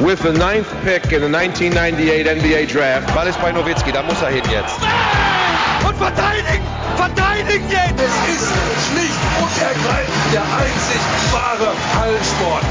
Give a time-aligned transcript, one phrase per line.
[0.00, 3.14] with the ninth pick in the 1998 NBA Draft.
[3.14, 4.76] Ball ist bei Nowitzki, da muss er hin jetzt.
[5.86, 6.64] Und verteidigen!
[6.96, 8.00] Verteidigen jetzt!
[8.00, 8.52] Es ist
[8.88, 11.00] schlicht und ergreifend der einzig
[11.32, 12.64] wahre Hallensport.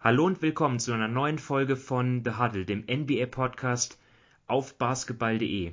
[0.00, 3.98] Hallo und willkommen zu einer neuen Folge von The Huddle, dem NBA-Podcast
[4.46, 5.72] auf basketball.de.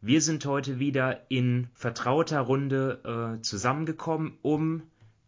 [0.00, 4.82] Wir sind heute wieder in vertrauter Runde äh, zusammengekommen, um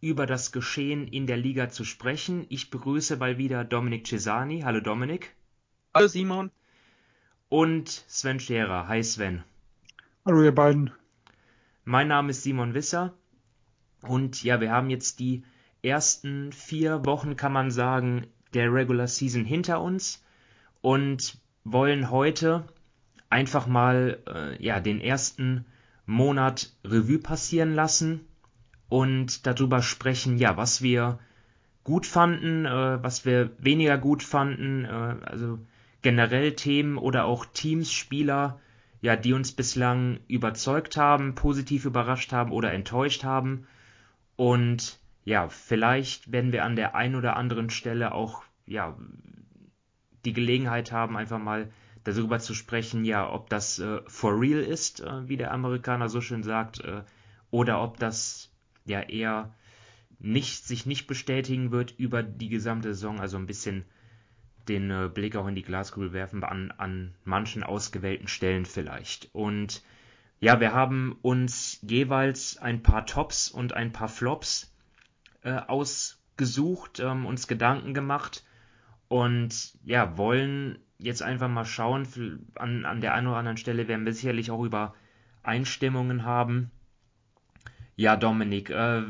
[0.05, 2.45] über das Geschehen in der Liga zu sprechen.
[2.49, 4.61] Ich begrüße mal wieder Dominik Cesani.
[4.61, 5.33] Hallo Dominik.
[5.95, 6.51] Hallo Simon.
[7.49, 8.87] Und Sven Scherer.
[8.87, 9.43] Hi Sven.
[10.23, 10.91] Hallo ihr beiden.
[11.85, 13.15] Mein Name ist Simon Wisser.
[14.03, 15.43] Und ja, wir haben jetzt die
[15.81, 20.23] ersten vier Wochen, kann man sagen, der Regular Season hinter uns
[20.81, 22.67] und wollen heute
[23.31, 25.65] einfach mal äh, ja, den ersten
[26.05, 28.27] Monat Revue passieren lassen
[28.89, 31.19] und darüber sprechen, ja, was wir
[31.83, 35.59] gut fanden, äh, was wir weniger gut fanden, äh, also
[36.01, 38.59] generell Themen oder auch Teams, Spieler,
[39.01, 43.67] ja, die uns bislang überzeugt haben, positiv überrascht haben oder enttäuscht haben.
[44.35, 48.97] Und ja, vielleicht werden wir an der einen oder anderen Stelle auch ja
[50.25, 51.71] die Gelegenheit haben, einfach mal
[52.03, 56.21] darüber zu sprechen, ja, ob das äh, for real ist, äh, wie der Amerikaner so
[56.21, 57.03] schön sagt, äh,
[57.51, 58.54] oder ob das
[58.85, 59.53] ja eher
[60.19, 63.85] nicht, sich nicht bestätigen wird über die gesamte Saison, also ein bisschen
[64.67, 69.29] den äh, Blick auch in die Glaskugel werfen an, an manchen ausgewählten Stellen vielleicht.
[69.33, 69.83] Und
[70.39, 74.73] ja, wir haben uns jeweils ein paar Tops und ein paar Flops
[75.43, 78.43] äh, ausgesucht, ähm, uns Gedanken gemacht
[79.07, 82.07] und ja, wollen jetzt einfach mal schauen,
[82.55, 84.95] an, an der einen oder anderen Stelle werden wir sicherlich auch über
[85.43, 86.71] Einstimmungen haben,
[87.95, 89.03] ja, Dominik, äh,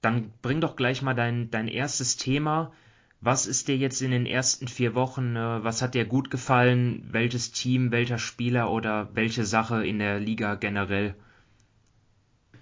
[0.00, 2.72] dann bring doch gleich mal dein, dein erstes Thema.
[3.20, 7.06] Was ist dir jetzt in den ersten vier Wochen, äh, was hat dir gut gefallen?
[7.10, 11.14] Welches Team, welcher Spieler oder welche Sache in der Liga generell?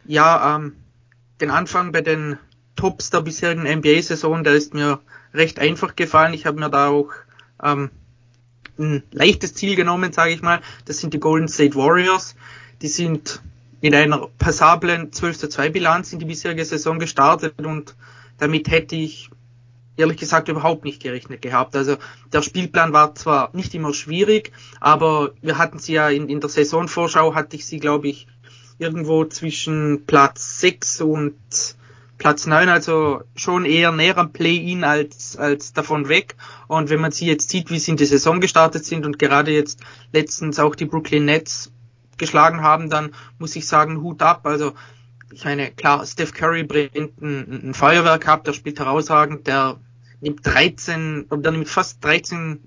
[0.04, 0.74] Ja, ähm,
[1.40, 2.38] den Anfang bei den
[2.74, 5.00] Tops der bisherigen NBA-Saison, der ist mir
[5.34, 6.34] recht einfach gefallen.
[6.34, 7.10] Ich habe mir da auch
[7.62, 7.90] ähm,
[8.78, 10.60] ein leichtes Ziel genommen, sage ich mal.
[10.86, 12.34] Das sind die Golden State Warriors.
[12.82, 13.42] Die sind
[13.80, 17.94] in einer passablen 12 zu 2 Bilanz in die bisherige Saison gestartet und
[18.38, 19.30] damit hätte ich
[19.96, 21.76] ehrlich gesagt überhaupt nicht gerechnet gehabt.
[21.76, 21.96] Also
[22.32, 26.48] der Spielplan war zwar nicht immer schwierig, aber wir hatten sie ja in, in der
[26.48, 28.26] Saisonvorschau hatte ich sie, glaube ich,
[28.78, 31.36] irgendwo zwischen Platz 6 und
[32.16, 36.34] Platz 9, also schon eher näher am Play-in als, als davon weg.
[36.66, 39.52] Und wenn man sie jetzt sieht, wie sie in die Saison gestartet sind und gerade
[39.52, 39.80] jetzt
[40.12, 41.72] letztens auch die Brooklyn Nets
[42.18, 44.46] geschlagen haben, dann muss ich sagen, Hut ab.
[44.46, 44.74] Also
[45.32, 49.78] ich meine, klar, Steph Curry bringt ein, ein Feuerwerk ab, der spielt herausragend, der
[50.20, 52.60] nimmt 13, oder der nimmt fast 13,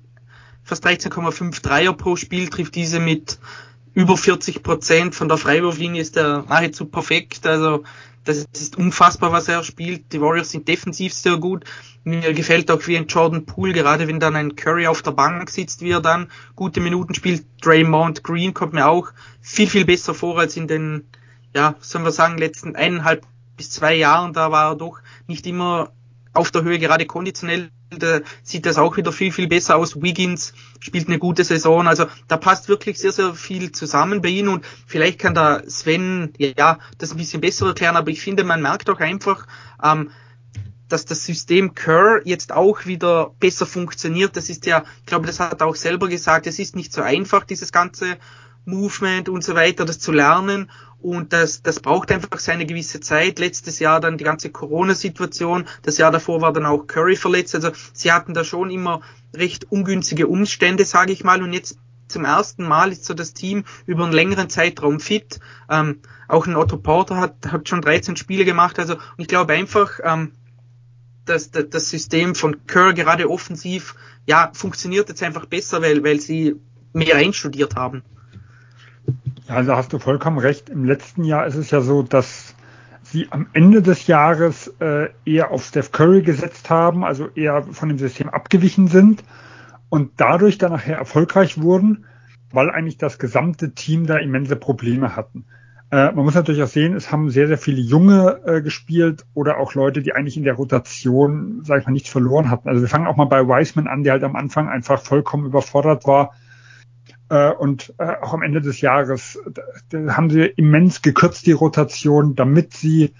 [0.63, 3.39] fast 13,5 Dreier pro Spiel, trifft diese mit
[3.93, 7.45] über 40 Prozent von der Freiwurflinie ist er nahezu perfekt.
[7.45, 7.83] Also
[8.23, 10.13] das ist unfassbar, was er spielt.
[10.13, 11.65] Die Warriors sind defensiv sehr gut.
[12.03, 15.49] Mir gefällt auch wie ein Jordan Poole, gerade wenn dann ein Curry auf der Bank
[15.49, 17.45] sitzt, wie er dann gute Minuten spielt.
[17.61, 19.11] Draymond Green kommt mir auch
[19.41, 21.07] viel, viel besser vor als in den,
[21.55, 23.25] ja, sollen wir sagen, letzten eineinhalb
[23.57, 24.33] bis zwei Jahren.
[24.33, 25.91] Da war er doch nicht immer
[26.33, 27.71] auf der Höhe, gerade konditionell
[28.43, 30.01] sieht das auch wieder viel, viel besser aus.
[30.01, 31.87] Wiggins spielt eine gute Saison.
[31.87, 36.33] Also da passt wirklich sehr, sehr viel zusammen bei ihnen und vielleicht kann da Sven
[36.37, 39.45] ja das ein bisschen besser erklären, aber ich finde, man merkt auch einfach,
[39.83, 40.11] ähm,
[40.87, 44.35] dass das System Kerr jetzt auch wieder besser funktioniert.
[44.35, 47.01] Das ist ja, ich glaube, das hat er auch selber gesagt, es ist nicht so
[47.01, 48.17] einfach, dieses ganze
[48.65, 50.69] Movement und so weiter, das zu lernen.
[51.01, 53.39] Und das, das braucht einfach seine gewisse Zeit.
[53.39, 55.65] Letztes Jahr dann die ganze Corona-Situation.
[55.81, 57.55] Das Jahr davor war dann auch Curry verletzt.
[57.55, 59.01] Also sie hatten da schon immer
[59.33, 61.41] recht ungünstige Umstände, sage ich mal.
[61.41, 65.39] Und jetzt zum ersten Mal ist so das Team über einen längeren Zeitraum fit.
[65.69, 68.77] Ähm, auch ein Otto Porter hat, hat schon 13 Spiele gemacht.
[68.79, 70.33] Also ich glaube einfach, ähm,
[71.25, 73.95] dass das System von Kerr gerade offensiv
[74.27, 76.55] ja funktioniert jetzt einfach besser, weil, weil sie
[76.93, 78.03] mehr einstudiert haben.
[79.47, 80.69] Also hast du vollkommen recht.
[80.69, 82.55] Im letzten Jahr ist es ja so, dass
[83.03, 87.89] sie am Ende des Jahres äh, eher auf Steph Curry gesetzt haben, also eher von
[87.89, 89.23] dem System abgewichen sind
[89.89, 92.05] und dadurch dann nachher erfolgreich wurden,
[92.51, 95.45] weil eigentlich das gesamte Team da immense Probleme hatten.
[95.91, 99.57] Äh, man muss natürlich auch sehen, es haben sehr, sehr viele Junge äh, gespielt oder
[99.57, 102.69] auch Leute, die eigentlich in der Rotation, sag ich mal, nichts verloren hatten.
[102.69, 106.05] Also wir fangen auch mal bei Wiseman an, der halt am Anfang einfach vollkommen überfordert
[106.05, 106.31] war
[107.35, 112.35] und äh, auch am Ende des Jahres da, da haben sie immens gekürzt die Rotation,
[112.35, 113.13] damit sie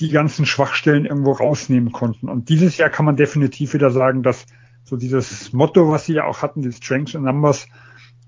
[0.00, 2.28] die ganzen Schwachstellen irgendwo rausnehmen konnten.
[2.28, 4.46] Und dieses Jahr kann man definitiv wieder sagen, dass
[4.84, 7.66] so dieses Motto, was sie ja auch hatten, die Strengths and Numbers,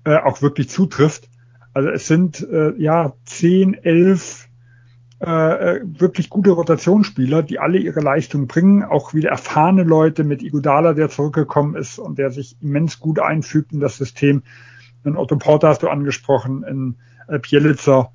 [0.03, 1.29] äh, auch wirklich zutrifft.
[1.73, 4.49] Also es sind äh, ja zehn, elf
[5.21, 10.41] äh, äh, wirklich gute Rotationsspieler, die alle ihre Leistung bringen, auch wieder erfahrene Leute mit
[10.41, 14.43] Igudala, der zurückgekommen ist und der sich immens gut einfügt in das System.
[15.03, 16.95] In Otto Porter hast du angesprochen, in
[17.27, 18.11] äh, Pielitzer,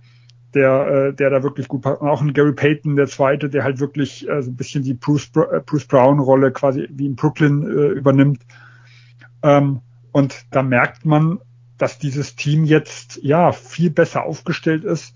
[0.54, 2.00] der, äh, der da wirklich gut passt.
[2.00, 4.94] Und auch in Gary Payton, der zweite, der halt wirklich äh, so ein bisschen die
[4.94, 8.42] Bruce, äh, Bruce Brown-Rolle quasi wie in Brooklyn äh, übernimmt.
[9.42, 9.80] Ähm,
[10.12, 11.40] und da merkt man,
[11.78, 15.14] dass dieses Team jetzt ja viel besser aufgestellt ist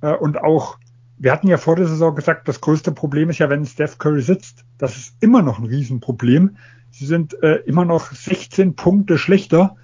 [0.00, 0.78] äh, und auch
[1.22, 4.22] wir hatten ja vor der Saison gesagt, das größte Problem ist ja, wenn Steph Curry
[4.22, 4.64] sitzt.
[4.78, 6.56] Das ist immer noch ein Riesenproblem.
[6.90, 9.76] Sie sind äh, immer noch 16 Punkte schlechter,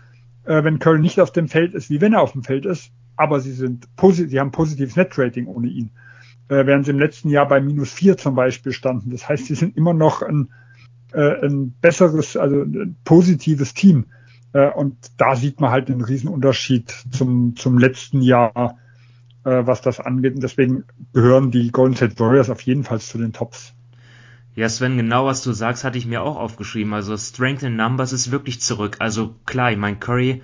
[0.47, 2.91] äh, wenn Curry nicht auf dem Feld ist, wie wenn er auf dem Feld ist.
[3.17, 5.91] Aber sie sind positiv, sie haben positives Netrating ohne ihn.
[6.49, 9.11] Äh, während sie im letzten Jahr bei minus vier zum Beispiel standen.
[9.11, 10.51] Das heißt, sie sind immer noch ein,
[11.13, 14.07] äh, ein besseres, also ein positives Team.
[14.53, 18.77] Äh, und da sieht man halt einen Riesenunterschied zum, zum letzten Jahr
[19.47, 20.35] äh, was das angeht.
[20.35, 23.75] Und deswegen gehören die Golden State Warriors auf jeden Fall zu den Tops.
[24.57, 26.95] Ja, Sven, genau was du sagst, hatte ich mir auch aufgeschrieben.
[26.95, 28.97] Also Strength in Numbers ist wirklich zurück.
[29.01, 30.43] Also klar, ich meine, Curry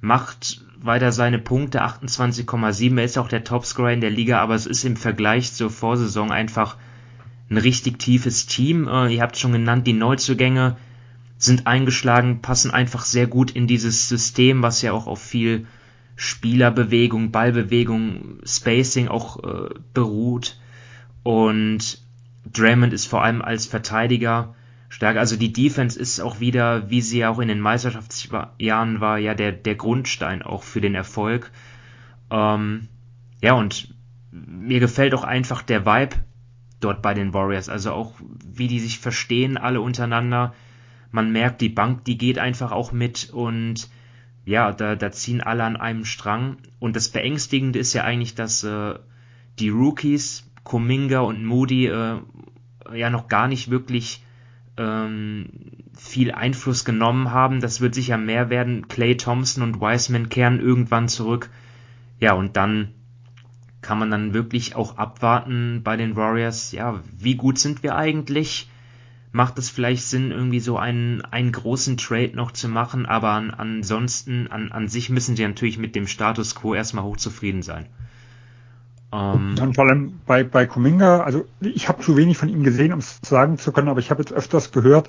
[0.00, 2.96] macht weiter seine Punkte, 28,7.
[2.96, 6.30] Er ist auch der Topscorer in der Liga, aber es ist im Vergleich zur Vorsaison
[6.30, 6.76] einfach
[7.50, 8.86] ein richtig tiefes Team.
[8.86, 10.76] Äh, ihr habt schon genannt, die Neuzugänge
[11.36, 15.66] sind eingeschlagen, passen einfach sehr gut in dieses System, was ja auch auf viel
[16.14, 20.60] Spielerbewegung, Ballbewegung, Spacing auch äh, beruht.
[21.24, 22.07] Und
[22.52, 24.54] Draymond ist vor allem als Verteidiger
[24.88, 25.16] stark.
[25.16, 29.52] Also die Defense ist auch wieder, wie sie auch in den Meisterschaftsjahren war, ja der,
[29.52, 31.50] der Grundstein auch für den Erfolg.
[32.30, 32.88] Ähm,
[33.42, 33.94] ja, und
[34.30, 36.16] mir gefällt auch einfach der Vibe
[36.80, 37.68] dort bei den Warriors.
[37.68, 38.14] Also auch,
[38.44, 40.54] wie die sich verstehen alle untereinander.
[41.10, 43.88] Man merkt, die Bank, die geht einfach auch mit und
[44.44, 46.58] ja, da, da ziehen alle an einem Strang.
[46.78, 48.94] Und das Beängstigende ist ja eigentlich, dass äh,
[49.58, 52.16] die Rookies, Kuminga und Moody, äh,
[52.94, 54.24] ja noch gar nicht wirklich
[54.76, 55.46] ähm,
[55.96, 57.60] viel Einfluss genommen haben.
[57.60, 58.88] Das wird sicher mehr werden.
[58.88, 61.50] Clay Thompson und Wiseman kehren irgendwann zurück.
[62.20, 62.94] Ja, und dann
[63.80, 66.72] kann man dann wirklich auch abwarten bei den Warriors.
[66.72, 68.68] Ja, wie gut sind wir eigentlich?
[69.32, 73.50] macht es vielleicht Sinn, irgendwie so einen, einen großen Trade noch zu machen, aber an,
[73.50, 77.86] ansonsten, an, an sich müssen sie natürlich mit dem Status quo erstmal hochzufrieden sein.
[79.12, 82.92] Ähm, und vor allem bei, bei Kuminga, also ich habe zu wenig von ihm gesehen,
[82.92, 85.08] um es sagen zu können, aber ich habe jetzt öfters gehört,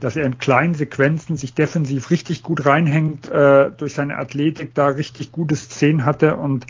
[0.00, 4.88] dass er in kleinen Sequenzen sich defensiv richtig gut reinhängt, äh, durch seine Athletik da
[4.88, 6.66] richtig gute Szenen hatte und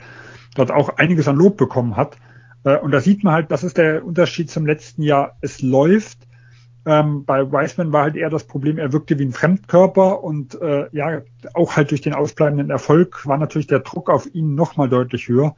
[0.54, 2.16] dort auch einiges an Lob bekommen hat.
[2.64, 5.36] Äh, und da sieht man halt, das ist der Unterschied zum letzten Jahr.
[5.40, 6.19] Es läuft,
[6.86, 10.86] ähm, bei Wiseman war halt eher das Problem, er wirkte wie ein Fremdkörper und äh,
[10.92, 11.20] ja,
[11.54, 15.54] auch halt durch den ausbleibenden Erfolg war natürlich der Druck auf ihn nochmal deutlich höher.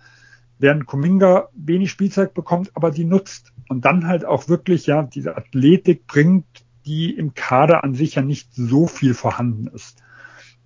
[0.61, 5.37] Während Kuminga wenig Spielzeit bekommt, aber die nutzt und dann halt auch wirklich ja diese
[5.37, 6.45] Athletik bringt,
[6.85, 10.03] die im Kader an sich ja nicht so viel vorhanden ist.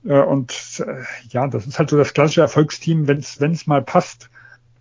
[0.04, 4.30] Äh, und äh, ja, das ist halt so das klassische Erfolgsteam, wenn es mal passt,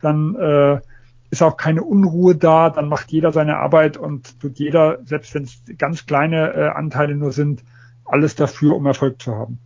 [0.02, 0.82] dann äh,
[1.30, 5.44] ist auch keine Unruhe da, dann macht jeder seine Arbeit und tut jeder, selbst wenn
[5.44, 7.64] es ganz kleine äh, Anteile nur sind,
[8.04, 9.60] alles dafür, um Erfolg zu haben.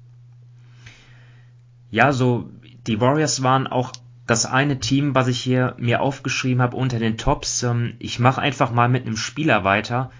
[1.89, 2.49] Ja, so
[2.85, 3.93] die Warriors waren auch
[4.27, 7.63] das eine Team, was ich hier mir aufgeschrieben habe unter den Tops.
[7.63, 10.11] Ähm, ich mache einfach mal mit einem Spieler weiter.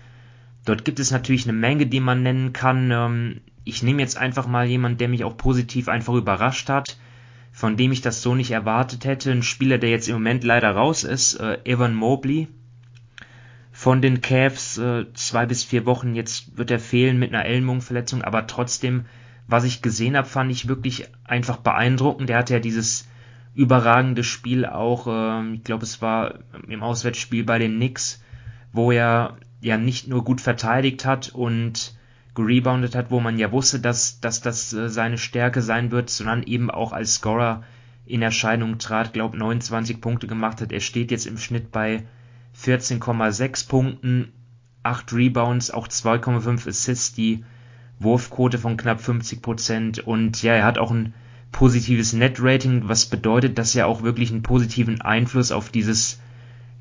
[0.65, 2.89] Dort gibt es natürlich eine Menge, die man nennen kann.
[2.91, 6.97] Ähm, ich nehme jetzt einfach mal jemanden, der mich auch positiv einfach überrascht hat
[7.57, 9.31] von dem ich das so nicht erwartet hätte.
[9.31, 12.49] Ein Spieler, der jetzt im Moment leider raus ist, äh, Evan Mobley
[13.71, 16.13] von den Cavs, äh, zwei bis vier Wochen.
[16.13, 19.05] Jetzt wird er fehlen mit einer Ellenbogenverletzung, aber trotzdem,
[19.47, 22.29] was ich gesehen habe, fand ich wirklich einfach beeindruckend.
[22.29, 23.07] Der hatte ja dieses
[23.57, 26.35] überragende Spiel auch, äh, ich glaube, es war
[26.67, 28.23] im Auswärtsspiel bei den Knicks,
[28.71, 31.97] wo er ja nicht nur gut verteidigt hat und
[32.35, 36.43] gereboundet hat, wo man ja wusste, dass, dass das äh, seine Stärke sein wird, sondern
[36.43, 37.63] eben auch als Scorer
[38.05, 40.71] in Erscheinung trat, glaub 29 Punkte gemacht hat.
[40.71, 42.05] Er steht jetzt im Schnitt bei
[42.63, 44.33] 14,6 Punkten,
[44.83, 47.43] 8 Rebounds, auch 2,5 Assists, die
[47.97, 51.15] Wurfquote von knapp 50 Prozent und ja, er hat auch ein
[51.51, 56.19] positives Net-Rating, was bedeutet, dass er auch wirklich einen positiven Einfluss auf dieses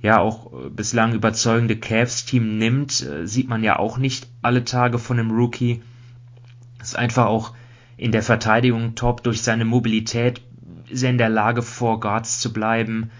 [0.02, 4.98] ja auch äh, bislang überzeugende Cavs-Team nimmt, äh, sieht man ja auch nicht alle Tage
[4.98, 5.82] von einem Rookie.
[6.80, 7.54] Ist einfach auch
[7.96, 10.42] in der Verteidigung top durch seine Mobilität,
[10.88, 13.10] ist er in der Lage, vor Guards zu bleiben,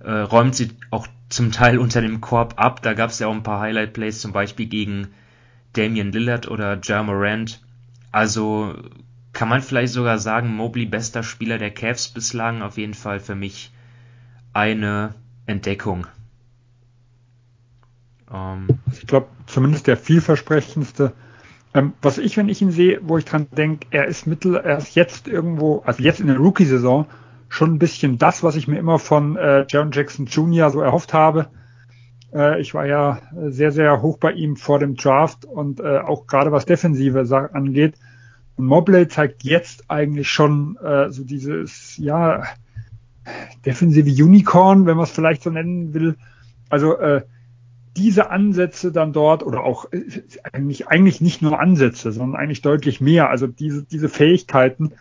[0.00, 2.82] äh, räumt sie auch zum Teil unter dem Korb ab.
[2.82, 5.08] Da gab es ja auch ein paar Highlight-Plays, zum Beispiel gegen
[5.72, 7.60] Damian Lillard oder Ja.
[8.12, 8.74] Also
[9.36, 12.62] kann man vielleicht sogar sagen, Mobley bester Spieler der Cavs bislang.
[12.62, 13.70] Auf jeden Fall für mich
[14.54, 15.14] eine
[15.44, 16.06] Entdeckung.
[18.32, 21.12] Ähm, ich glaube, zumindest der vielversprechendste.
[21.74, 24.78] Ähm, was ich, wenn ich ihn sehe, wo ich dran denke, er ist mittel, er
[24.78, 27.04] ist jetzt irgendwo, also jetzt in der Rookie-Saison,
[27.50, 30.70] schon ein bisschen das, was ich mir immer von äh, Jaron Jackson Jr.
[30.70, 31.48] so erhofft habe.
[32.32, 36.26] Äh, ich war ja sehr, sehr hoch bei ihm vor dem Draft und äh, auch
[36.26, 37.96] gerade was Defensive angeht.
[38.56, 42.42] Und Mobley zeigt jetzt eigentlich schon äh, so dieses, ja,
[43.64, 46.16] defensive Unicorn, wenn man es vielleicht so nennen will.
[46.68, 47.22] Also äh,
[47.96, 50.22] diese Ansätze dann dort oder auch äh,
[50.52, 53.30] eigentlich eigentlich nicht nur Ansätze, sondern eigentlich deutlich mehr.
[53.30, 54.92] Also diese diese Fähigkeiten,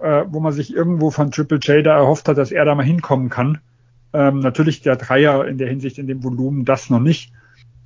[0.00, 2.84] äh, wo man sich irgendwo von Triple J da erhofft hat, dass er da mal
[2.84, 3.58] hinkommen kann.
[4.12, 7.32] Ähm, natürlich der Dreier in der Hinsicht in dem Volumen das noch nicht.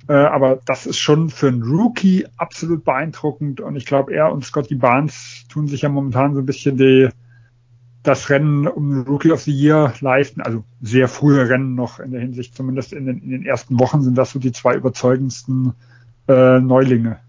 [0.07, 4.45] Äh, aber das ist schon für einen Rookie absolut beeindruckend und ich glaube, er und
[4.45, 7.09] Scotty Barnes tun sich ja momentan so ein bisschen die
[8.03, 10.41] das Rennen um Rookie of the Year leisten.
[10.41, 14.01] Also sehr frühe Rennen noch in der Hinsicht, zumindest in den, in den ersten Wochen
[14.03, 15.73] sind das so die zwei überzeugendsten
[16.27, 17.19] äh, Neulinge.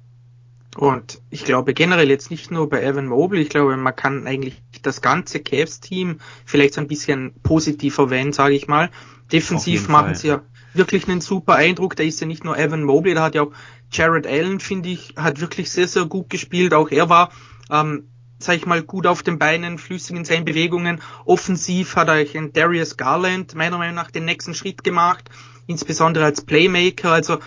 [0.76, 4.62] Und ich glaube generell jetzt nicht nur bei Evan Mobley, ich glaube, man kann eigentlich
[4.82, 8.90] das ganze Cavs-Team vielleicht so ein bisschen positiver erwähnen, sage ich mal.
[9.32, 10.14] Defensiv machen Fall.
[10.14, 10.42] sie ja
[10.76, 11.96] wirklich einen super Eindruck.
[11.96, 13.52] Da ist ja nicht nur Evan Mobley, da hat ja auch
[13.90, 16.74] Jared Allen, finde ich, hat wirklich sehr, sehr gut gespielt.
[16.74, 17.30] Auch er war
[17.70, 21.00] ähm, sag ich mal, gut auf den Beinen, flüssig in seinen Bewegungen.
[21.24, 25.30] Offensiv hat euch ein Darius Garland meiner Meinung nach den nächsten Schritt gemacht,
[25.66, 27.12] insbesondere als Playmaker.
[27.12, 27.38] Also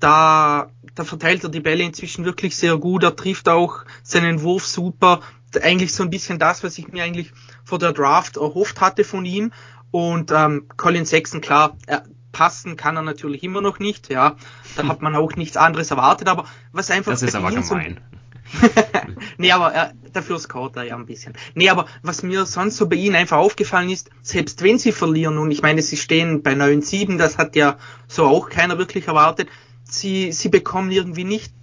[0.00, 3.02] da, da verteilt er die Bälle inzwischen wirklich sehr gut.
[3.02, 5.20] Er trifft auch seinen Wurf super.
[5.62, 7.32] Eigentlich so ein bisschen das, was ich mir eigentlich
[7.64, 9.52] vor der Draft erhofft hatte von ihm.
[9.90, 14.10] Und ähm, Colin Sexton, klar, er, passen kann er natürlich immer noch nicht.
[14.10, 14.36] Ja,
[14.76, 16.28] da hat man auch nichts anderes erwartet.
[16.28, 17.64] Aber was einfach das ist aber gemein.
[17.64, 18.14] So,
[19.38, 21.34] nee, aber äh, dafür scoret er ja ein bisschen.
[21.54, 25.38] Nee, aber was mir sonst so bei ihnen einfach aufgefallen ist, selbst wenn sie verlieren,
[25.38, 29.48] und ich meine, sie stehen bei 9-7, das hat ja so auch keiner wirklich erwartet,
[29.84, 31.54] sie, sie bekommen irgendwie nicht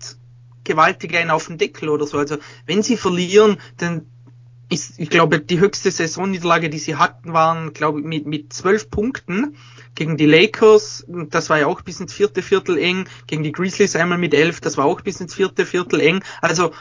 [0.64, 2.18] gewaltig einen auf den Deckel oder so.
[2.18, 4.08] Also wenn sie verlieren, dann
[4.72, 8.90] ist, ich glaube, die höchste Saisonniederlage, die sie hatten, waren, glaube ich, mit, mit zwölf
[8.90, 9.58] Punkten
[9.96, 11.06] gegen die Lakers.
[11.08, 13.06] Das war ja auch bis ins vierte Viertel eng.
[13.28, 14.62] Gegen die Grizzlies einmal mit elf.
[14.62, 16.24] Das war auch bis ins vierte Viertel eng.
[16.42, 16.72] Also,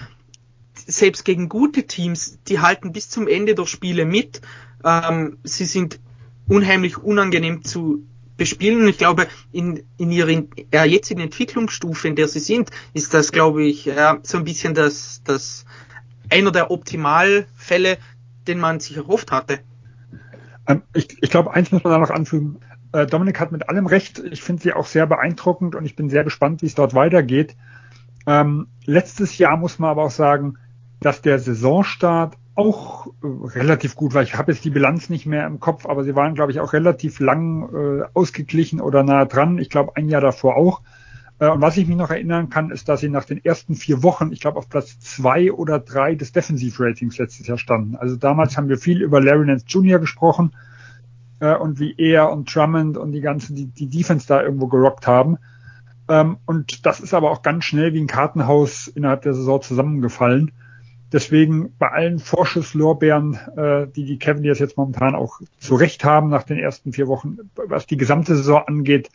[0.86, 4.40] selbst gegen gute Teams, die halten bis zum Ende der Spiele mit.
[4.84, 5.98] Ähm, sie sind
[6.46, 8.04] unheimlich unangenehm zu
[8.36, 8.86] bespielen.
[8.86, 13.64] Ich glaube, in, in ihrer äh, jetzigen Entwicklungsstufe, in der sie sind, ist das, glaube
[13.64, 15.66] ich, äh, so ein bisschen das, das
[16.30, 17.98] einer der Optimalfälle,
[18.46, 19.60] den man sich erhofft hatte.
[20.66, 22.60] Ähm, ich, ich glaube, eins muss man da noch anfügen.
[22.92, 24.20] Äh, Dominik hat mit allem recht.
[24.30, 27.56] Ich finde sie auch sehr beeindruckend und ich bin sehr gespannt, wie es dort weitergeht.
[28.26, 30.58] Ähm, letztes Jahr muss man aber auch sagen,
[31.00, 34.22] dass der Saisonstart auch äh, relativ gut war.
[34.22, 36.72] Ich habe jetzt die Bilanz nicht mehr im Kopf, aber sie waren, glaube ich, auch
[36.72, 39.58] relativ lang äh, ausgeglichen oder nah dran.
[39.58, 40.82] Ich glaube, ein Jahr davor auch.
[41.40, 44.04] Äh, und was ich mich noch erinnern kann, ist, dass sie nach den ersten vier
[44.04, 47.96] Wochen, ich glaube, auf Platz zwei oder drei des Defensivratings letztes Jahr standen.
[47.96, 49.98] Also damals haben wir viel über Larry Nance Jr.
[49.98, 50.54] gesprochen
[51.40, 55.06] äh, und wie er und Drummond und die ganzen, die, die Defense da irgendwo gerockt
[55.06, 55.38] haben.
[56.08, 60.52] Ähm, und das ist aber auch ganz schnell wie ein Kartenhaus innerhalb der Saison zusammengefallen.
[61.12, 66.44] Deswegen bei allen Vorschusslorbeeren, äh, die die Cavaliers jetzt momentan auch zu Recht haben nach
[66.44, 69.10] den ersten vier Wochen, was die gesamte Saison angeht,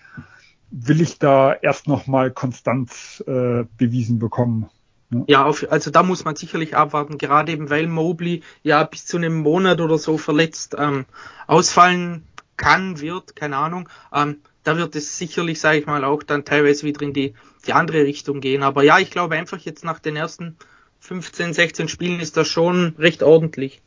[0.77, 4.69] will ich da erst nochmal Konstanz äh, bewiesen bekommen.
[5.09, 9.05] Ja, ja auf, also da muss man sicherlich abwarten, gerade eben weil Mobley ja bis
[9.05, 11.05] zu einem Monat oder so verletzt ähm,
[11.47, 12.23] ausfallen
[12.57, 13.87] kann, wird, keine Ahnung.
[14.13, 17.73] Ähm, da wird es sicherlich, sage ich mal, auch dann teilweise wieder in die, die
[17.73, 18.61] andere Richtung gehen.
[18.61, 20.57] Aber ja, ich glaube einfach jetzt nach den ersten
[20.99, 23.81] 15, 16 Spielen ist das schon recht ordentlich.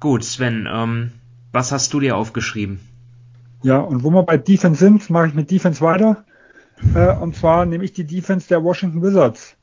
[0.00, 1.12] Gut, Sven, ähm,
[1.52, 2.80] was hast du dir aufgeschrieben?
[3.62, 6.24] Ja, und wo wir bei Defense sind, mache ich mit Defense weiter.
[6.94, 9.56] Äh, und zwar nehme ich die Defense der Washington Wizards.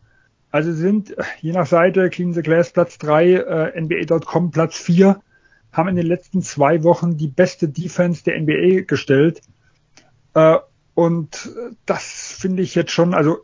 [0.51, 5.19] Also sind je nach Seite Clean the Glass Platz 3, äh, NBA.com Platz 4,
[5.71, 9.41] haben in den letzten zwei Wochen die beste Defense der NBA gestellt.
[10.33, 10.57] Äh,
[10.93, 11.51] und
[11.85, 13.39] das finde ich jetzt schon, also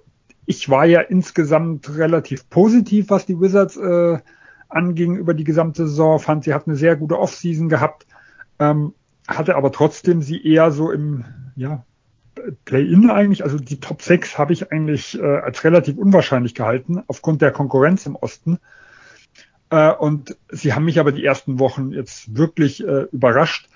[0.45, 4.19] ich war ja insgesamt relativ positiv, was die Wizards äh,
[4.69, 8.07] anging über die gesamte Saison, fand sie hat eine sehr gute Offseason gehabt.
[8.59, 8.93] Ähm,
[9.27, 11.25] hatte aber trotzdem sie eher so im
[11.55, 11.85] ja,
[12.65, 17.41] Play-in eigentlich, also die Top 6 habe ich eigentlich äh, als relativ unwahrscheinlich gehalten, aufgrund
[17.41, 18.59] der Konkurrenz im Osten.
[19.69, 23.69] Äh, und sie haben mich aber die ersten Wochen jetzt wirklich äh, überrascht.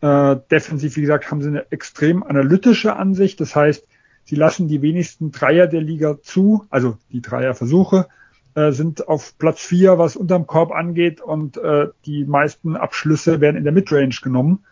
[0.00, 3.40] Äh, defensiv, wie gesagt, haben sie eine extrem analytische Ansicht.
[3.40, 3.86] Das heißt,
[4.24, 8.06] sie lassen die wenigsten Dreier der Liga zu, also die Dreierversuche
[8.54, 13.56] äh, sind auf Platz vier, was unterm Korb angeht und äh, die meisten Abschlüsse werden
[13.56, 14.64] in der Midrange genommen.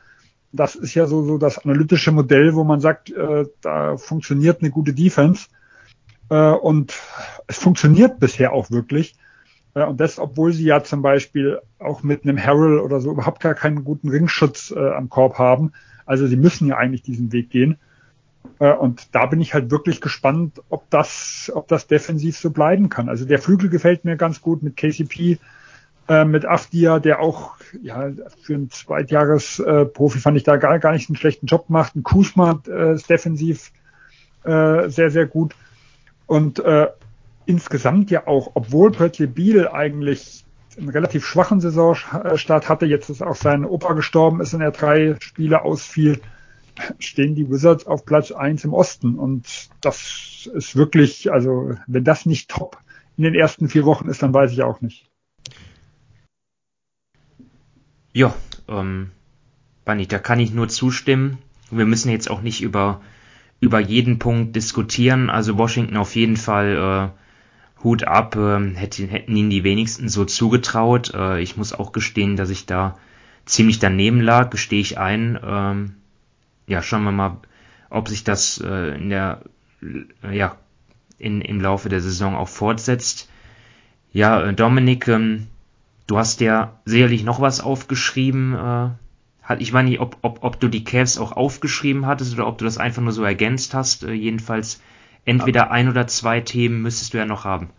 [0.53, 4.71] Das ist ja so, so das analytische Modell, wo man sagt, äh, da funktioniert eine
[4.71, 5.49] gute Defense.
[6.31, 6.95] Äh, und
[7.47, 9.15] es funktioniert bisher auch wirklich.
[9.75, 13.41] Äh, und das, obwohl sie ja zum Beispiel auch mit einem Harrell oder so überhaupt
[13.41, 15.73] gar keinen guten Ringschutz äh, am Korb haben.
[16.07, 17.79] Also sie müssen ja eigentlich diesen Weg gehen.
[18.59, 22.89] Äh, und da bin ich halt wirklich gespannt, ob das, ob das defensiv so bleiben
[22.89, 23.09] kann.
[23.09, 25.39] Also der Flügel gefällt mir ganz gut mit KCP,
[26.13, 28.11] äh, mit Afdia, der auch ja
[28.43, 31.97] für einen Zweitjahres-Profi fand ich da gar, gar nicht einen schlechten Job macht.
[31.97, 33.73] Ein Kusma äh, ist defensiv
[34.45, 35.55] äh, sehr, sehr gut.
[36.27, 36.89] Und äh,
[37.47, 40.45] insgesamt ja auch, obwohl Bradley Beal eigentlich
[40.77, 45.17] einen relativ schwachen Saisonstart hatte, jetzt ist auch sein Opa gestorben ist und er drei
[45.21, 46.21] Spiele ausfiel,
[46.99, 49.19] stehen die Wizards auf Platz eins im Osten.
[49.19, 52.79] Und das ist wirklich, also wenn das nicht top
[53.17, 55.12] in den ersten vier Wochen ist, dann weiß ich auch nicht.
[58.13, 58.35] Ja,
[58.69, 59.11] ähm,
[59.85, 61.39] Bunny, da kann ich nur zustimmen.
[61.71, 63.01] Wir müssen jetzt auch nicht über,
[63.61, 65.31] über jeden Punkt diskutieren.
[65.31, 70.25] Also Washington auf jeden Fall äh, Hut ab, äh, hätten, hätten ihnen die wenigsten so
[70.25, 71.13] zugetraut.
[71.15, 72.99] Äh, ich muss auch gestehen, dass ich da
[73.47, 75.39] ziemlich daneben lag, gestehe ich ein.
[75.43, 75.95] Ähm,
[76.67, 77.39] ja, schauen wir mal,
[77.91, 79.43] ob sich das äh, in der,
[80.23, 80.57] äh, ja,
[81.19, 83.31] in, im Laufe der Saison auch fortsetzt.
[84.13, 85.49] Ja, äh, Dominik, ähm,
[86.13, 88.55] du hast ja sicherlich noch was aufgeschrieben.
[88.55, 92.59] Äh, ich weiß nicht, ob, ob, ob du die Cavs auch aufgeschrieben hattest oder ob
[92.59, 94.05] du das einfach nur so ergänzt hast.
[94.05, 94.83] Äh, jedenfalls
[95.25, 97.71] entweder ein oder zwei Themen müsstest du ja noch haben.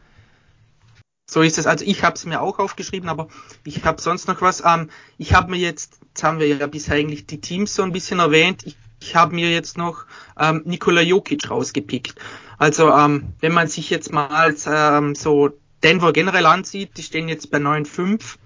[1.29, 1.67] So ist es.
[1.67, 3.27] Also ich habe es mir auch aufgeschrieben, aber
[3.65, 4.63] ich habe sonst noch was.
[4.65, 7.91] Ähm, ich habe mir jetzt, jetzt haben wir ja bisher eigentlich die Teams so ein
[7.91, 8.65] bisschen erwähnt.
[8.65, 10.05] Ich, ich habe mir jetzt noch
[10.39, 12.15] ähm, Nikola Jokic rausgepickt.
[12.57, 15.51] Also ähm, wenn man sich jetzt mal ähm, so
[15.83, 18.37] Denver generell ansieht, die stehen jetzt bei 9,5.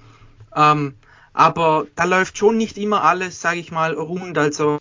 [0.56, 0.96] Ähm,
[1.34, 4.38] aber da läuft schon nicht immer alles, sage ich mal, rund.
[4.38, 4.80] Also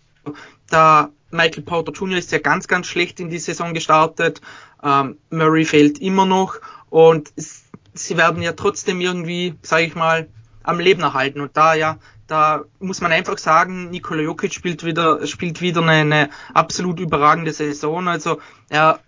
[0.69, 2.17] da Michael Porter Jr.
[2.17, 4.41] ist ja ganz, ganz schlecht in die Saison gestartet.
[4.83, 10.29] Ähm, Murray fehlt immer noch und es, sie werden ja trotzdem irgendwie, sage ich mal,
[10.63, 11.41] am Leben erhalten.
[11.41, 15.91] Und da ja, da muss man einfach sagen, Nikola Jokic spielt wieder, spielt wieder eine,
[15.91, 18.07] eine absolut überragende Saison.
[18.07, 18.99] Also er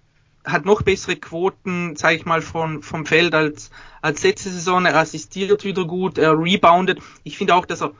[0.45, 3.71] hat noch bessere Quoten, sage ich mal, von, vom Feld als,
[4.01, 4.85] als letzte Saison.
[4.85, 6.99] Er assistiert wieder gut, er reboundet.
[7.23, 7.91] Ich finde auch, dass er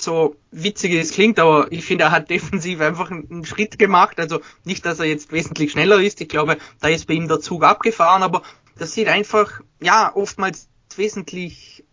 [0.00, 4.18] so witzig es klingt, aber ich finde, er hat defensiv einfach einen, Schritt gemacht.
[4.18, 6.20] Also nicht, dass er jetzt wesentlich schneller ist.
[6.20, 8.42] Ich glaube, da ist bei ihm der Zug abgefahren, aber
[8.76, 11.84] das sieht einfach, ja, oftmals wesentlich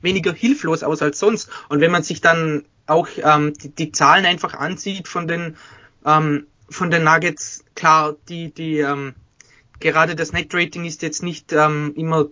[0.00, 1.50] weniger hilflos aus als sonst.
[1.68, 5.56] Und wenn man sich dann auch ähm, die, die Zahlen einfach ansieht von den
[6.04, 9.14] ähm, von den Nuggets, klar, die die ähm,
[9.80, 12.26] gerade das Net-Rating ist jetzt nicht ähm, immer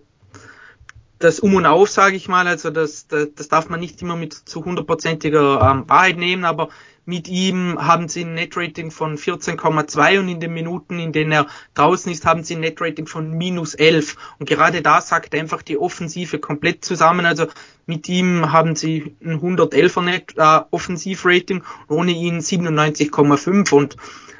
[1.19, 2.47] das Um und Auf, sage ich mal.
[2.47, 6.69] Also das, das, das darf man nicht immer mit zu hundertprozentiger ähm, Wahrheit nehmen, aber
[7.05, 11.47] mit ihm haben sie ein Netrating von 14,2 und in den Minuten, in denen er
[11.73, 14.15] draußen ist, haben sie ein Netrating von minus 11.
[14.37, 17.25] Und gerade da sagt einfach die Offensive komplett zusammen.
[17.25, 17.47] Also
[17.87, 23.73] mit ihm haben sie ein 111er Net äh, Offensivrating, ohne ihn 97,5.
[23.73, 23.97] Und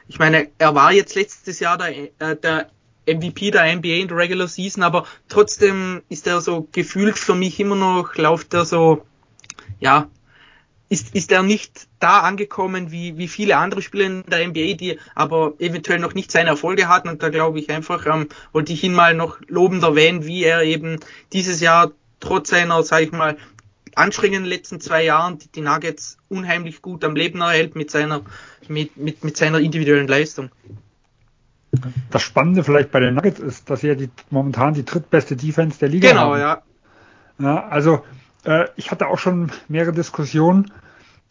[0.10, 2.70] ich meine, er war jetzt letztes Jahr der, äh, der
[3.06, 7.60] MVP der NBA in der Regular Season, aber trotzdem ist er so gefühlt für mich
[7.60, 9.06] immer noch, läuft er so,
[9.80, 10.10] ja,
[10.90, 15.00] ist, ist er nicht da angekommen wie, wie viele andere Spieler in der NBA, die
[15.14, 17.10] aber eventuell noch nicht seine Erfolge hatten.
[17.10, 20.64] Und da glaube ich einfach, ähm, wollte ich ihn mal noch lobend erwähnen, wie er
[20.64, 21.00] eben
[21.32, 23.38] dieses Jahr trotz seiner, sage ich mal,
[24.00, 28.22] anstrengenden letzten zwei Jahren die, die Nuggets unheimlich gut am Leben erhält mit seiner,
[28.68, 30.50] mit, mit, mit seiner individuellen Leistung.
[32.10, 35.90] Das Spannende vielleicht bei den Nuggets ist, dass er die, momentan die drittbeste Defense der
[35.90, 36.40] Liga genau, haben.
[36.40, 36.64] ja.
[37.40, 38.04] ja also
[38.46, 40.72] äh, ich hatte auch schon mehrere Diskussionen.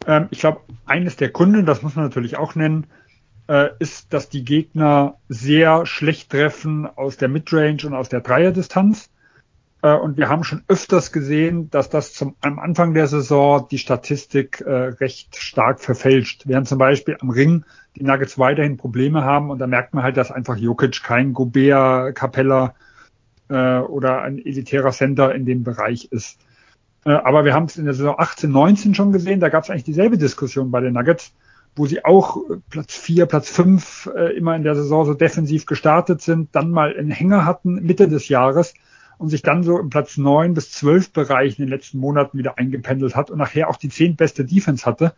[0.07, 2.87] Ähm, ich glaube, eines der Gründe, das muss man natürlich auch nennen,
[3.47, 9.09] äh, ist, dass die Gegner sehr schlecht treffen aus der Midrange und aus der Dreierdistanz.
[9.81, 13.77] Äh, und wir haben schon öfters gesehen, dass das zum, am Anfang der Saison die
[13.77, 16.43] Statistik äh, recht stark verfälscht.
[16.45, 17.63] Während zum Beispiel am Ring
[17.95, 22.15] die Nuggets weiterhin Probleme haben und da merkt man halt, dass einfach Jokic kein Gobert,
[22.15, 22.75] Capella
[23.49, 26.39] äh, oder ein elitärer Center in dem Bereich ist.
[27.05, 29.69] Äh, aber wir haben es in der Saison 18, 19 schon gesehen, da gab es
[29.69, 31.33] eigentlich dieselbe Diskussion bei den Nuggets,
[31.75, 35.65] wo sie auch äh, Platz 4, Platz 5 äh, immer in der Saison so defensiv
[35.65, 38.73] gestartet sind, dann mal einen Hänger hatten Mitte des Jahres
[39.19, 42.57] und sich dann so im Platz 9 bis 12 Bereich in den letzten Monaten wieder
[42.57, 45.13] eingependelt hat und nachher auch die zehntbeste Defense hatte.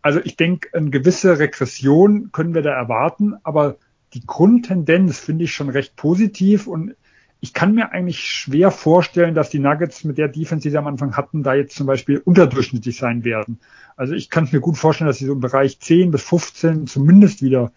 [0.00, 3.76] Also ich denke, eine gewisse Regression können wir da erwarten, aber
[4.14, 6.94] die Grundtendenz finde ich schon recht positiv und
[7.40, 10.86] ich kann mir eigentlich schwer vorstellen, dass die Nuggets mit der Defense, die sie am
[10.86, 13.58] Anfang hatten, da jetzt zum Beispiel unterdurchschnittlich sein werden.
[13.96, 17.42] Also ich kann mir gut vorstellen, dass sie so im Bereich 10 bis 15 zumindest
[17.42, 17.72] wieder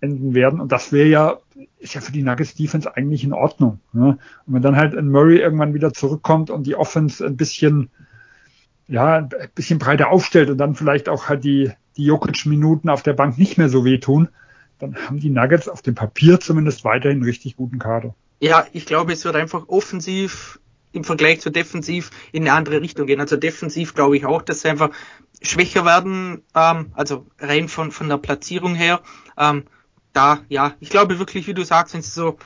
[0.00, 0.60] enden werden.
[0.60, 1.38] Und das wäre ja,
[1.78, 3.80] ist ja für die Nuggets Defense eigentlich in Ordnung.
[3.92, 4.18] Ne?
[4.46, 7.90] Und wenn dann halt ein Murray irgendwann wieder zurückkommt und die Offense ein bisschen,
[8.86, 13.12] ja, ein bisschen breiter aufstellt und dann vielleicht auch halt die, die Jokic-Minuten auf der
[13.12, 14.28] Bank nicht mehr so wehtun,
[14.78, 18.14] dann haben die Nuggets auf dem Papier zumindest weiterhin richtig guten Kader.
[18.40, 20.60] Ja, ich glaube, es wird einfach offensiv
[20.92, 23.20] im Vergleich zu defensiv in eine andere Richtung gehen.
[23.20, 24.90] Also defensiv glaube ich auch, dass sie einfach
[25.42, 29.00] schwächer werden, ähm, also rein von, von der Platzierung her.
[29.36, 29.64] Ähm,
[30.12, 32.38] da, ja, ich glaube wirklich, wie du sagst, wenn sie so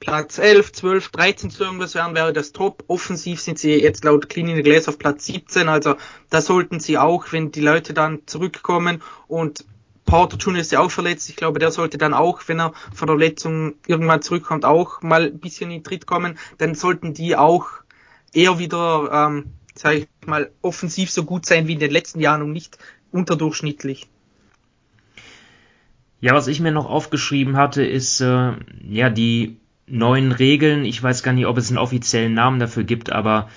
[0.00, 2.82] Platz 11, 12, 13 zu irgendwas wären, wäre das top.
[2.88, 5.94] Offensiv sind sie jetzt laut Clean in the Glass auf Platz 17, also
[6.30, 9.64] da sollten sie auch, wenn die Leute dann zurückkommen und
[10.04, 10.60] Porter Jr.
[10.60, 11.28] ist ja auch verletzt.
[11.28, 15.26] Ich glaube, der sollte dann auch, wenn er von der Verletzung irgendwann zurückkommt, auch mal
[15.26, 16.38] ein bisschen in Tritt kommen.
[16.58, 17.68] Dann sollten die auch
[18.32, 22.42] eher wieder, ähm, sage ich mal, offensiv so gut sein wie in den letzten Jahren
[22.42, 22.78] und nicht
[23.10, 24.08] unterdurchschnittlich.
[26.22, 28.52] Ja, was ich mir noch aufgeschrieben hatte, ist äh,
[28.88, 29.56] ja die
[29.88, 30.84] neuen Regeln.
[30.84, 33.48] Ich weiß gar nicht, ob es einen offiziellen Namen dafür gibt, aber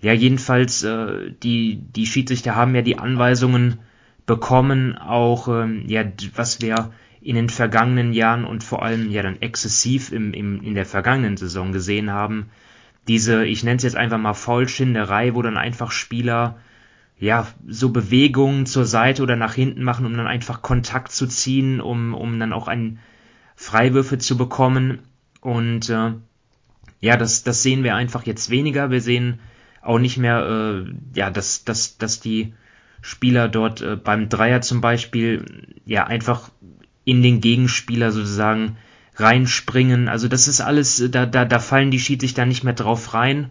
[0.00, 3.78] ja, jedenfalls äh, die die Schiedsrichter haben ja die Anweisungen
[4.26, 6.02] bekommen, auch ähm, ja,
[6.34, 10.74] was wir in den vergangenen Jahren und vor allem ja dann exzessiv im, im, in
[10.74, 12.50] der vergangenen Saison gesehen haben.
[13.06, 16.58] Diese, ich nenne es jetzt einfach mal Faulschinderei, wo dann einfach Spieler
[17.18, 21.80] ja so Bewegungen zur Seite oder nach hinten machen, um dann einfach Kontakt zu ziehen,
[21.80, 23.00] um, um dann auch einen
[23.56, 25.00] Freiwürfe zu bekommen.
[25.40, 26.12] Und äh,
[27.00, 28.90] ja, das, das sehen wir einfach jetzt weniger.
[28.90, 29.40] Wir sehen
[29.82, 32.54] auch nicht mehr, äh, ja, dass, dass, dass die
[33.00, 35.44] Spieler dort äh, beim Dreier zum Beispiel
[35.86, 36.50] ja einfach
[37.04, 38.76] in den Gegenspieler sozusagen
[39.16, 40.08] reinspringen.
[40.08, 43.50] Also das ist alles, äh, da, da, da fallen die Schiedsrichter nicht mehr drauf rein.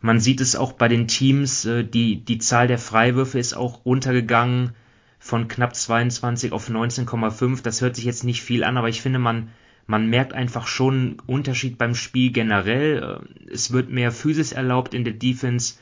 [0.00, 3.84] Man sieht es auch bei den Teams, äh, die, die Zahl der Freiwürfe ist auch
[3.84, 4.70] runtergegangen
[5.18, 7.62] von knapp 22 auf 19,5.
[7.62, 9.50] Das hört sich jetzt nicht viel an, aber ich finde, man,
[9.86, 13.20] man merkt einfach schon einen Unterschied beim Spiel generell.
[13.46, 15.74] Äh, es wird mehr Physis erlaubt in der Defense.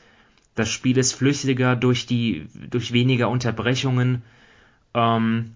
[0.55, 4.23] Das Spiel ist flüssiger durch die, durch weniger Unterbrechungen.
[4.95, 5.51] Ähm,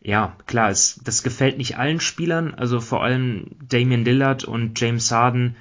[0.00, 5.10] ja, klar, es, das gefällt nicht allen Spielern, also vor allem Damian Lillard und James
[5.10, 5.56] Harden,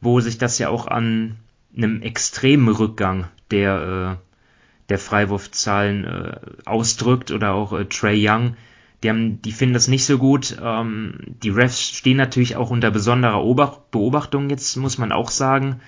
[0.00, 1.36] wo sich das ja auch an
[1.76, 8.56] einem extremen Rückgang der, äh, der Freiwurfzahlen äh, ausdrückt oder auch äh, Trey Young.
[9.02, 10.56] Die, haben, die finden das nicht so gut.
[10.62, 13.42] Ähm, die Refs stehen natürlich auch unter besonderer
[13.90, 15.80] Beobachtung, jetzt muss man auch sagen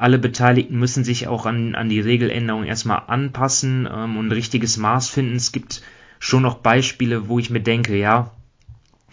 [0.00, 4.78] alle Beteiligten müssen sich auch an, an die Regeländerung erstmal anpassen ähm, und ein richtiges
[4.78, 5.36] Maß finden.
[5.36, 5.82] Es gibt
[6.18, 8.30] schon noch Beispiele, wo ich mir denke, ja,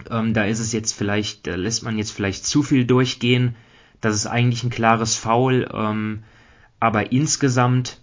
[0.10, 3.56] ähm, da ist es jetzt vielleicht, da lässt man jetzt vielleicht zu viel durchgehen.
[4.02, 5.70] Das ist eigentlich ein klares Foul.
[5.74, 6.24] Ähm,
[6.80, 8.00] aber insgesamt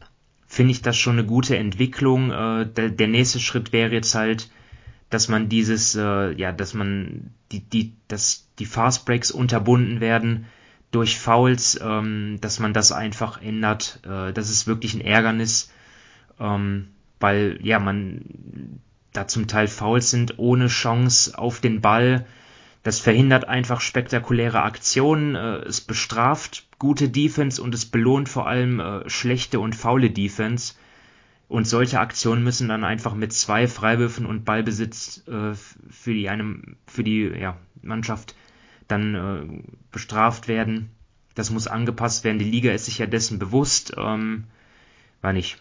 [0.46, 2.30] finde ich das schon eine gute Entwicklung.
[2.30, 4.50] Äh, der, der, nächste Schritt wäre jetzt halt,
[5.10, 10.46] dass man dieses, äh, ja, dass man die, die, dass die Fastbreaks unterbunden werden
[10.90, 14.00] durch Fouls, ähm, dass man das einfach ändert.
[14.04, 15.72] Äh, das ist wirklich ein Ärgernis,
[16.38, 16.88] ähm,
[17.20, 18.80] weil ja man
[19.12, 22.26] da zum Teil Fouls sind ohne Chance auf den Ball.
[22.84, 25.34] Das verhindert einfach spektakuläre Aktionen.
[25.34, 30.74] Äh, es bestraft gute Defense und es belohnt vor allem äh, schlechte und faule Defense.
[31.48, 36.76] Und solche Aktionen müssen dann einfach mit zwei Freiwürfen und Ballbesitz äh, für die einem
[36.86, 38.36] für die ja, Mannschaft
[38.86, 40.90] dann äh, bestraft werden.
[41.34, 42.38] Das muss angepasst werden.
[42.38, 43.94] Die Liga ist sich ja dessen bewusst.
[43.96, 44.44] Ähm,
[45.22, 45.58] war nicht.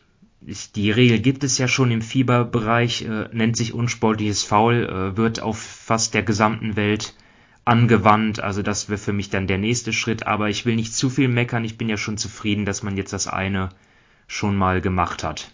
[0.76, 5.42] Die Regel gibt es ja schon im Fieberbereich, äh, nennt sich unsportliches Foul, äh, wird
[5.42, 7.16] auf fast der gesamten Welt
[7.66, 8.42] angewandt.
[8.42, 10.28] Also das wäre für mich dann der nächste Schritt.
[10.28, 11.64] Aber ich will nicht zu viel meckern.
[11.64, 13.70] Ich bin ja schon zufrieden, dass man jetzt das eine
[14.28, 15.52] schon mal gemacht hat.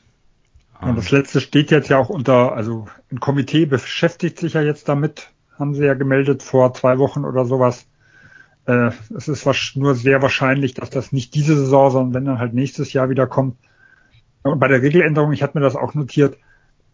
[0.82, 4.88] Und das letzte steht jetzt ja auch unter, also ein Komitee beschäftigt sich ja jetzt
[4.88, 7.86] damit, haben sie ja gemeldet vor zwei Wochen oder sowas.
[8.66, 12.54] Äh, es ist nur sehr wahrscheinlich, dass das nicht diese Saison, sondern wenn dann halt
[12.54, 13.58] nächstes Jahr wieder kommt.
[14.44, 16.38] Und bei der Regeländerung, ich hatte mir das auch notiert,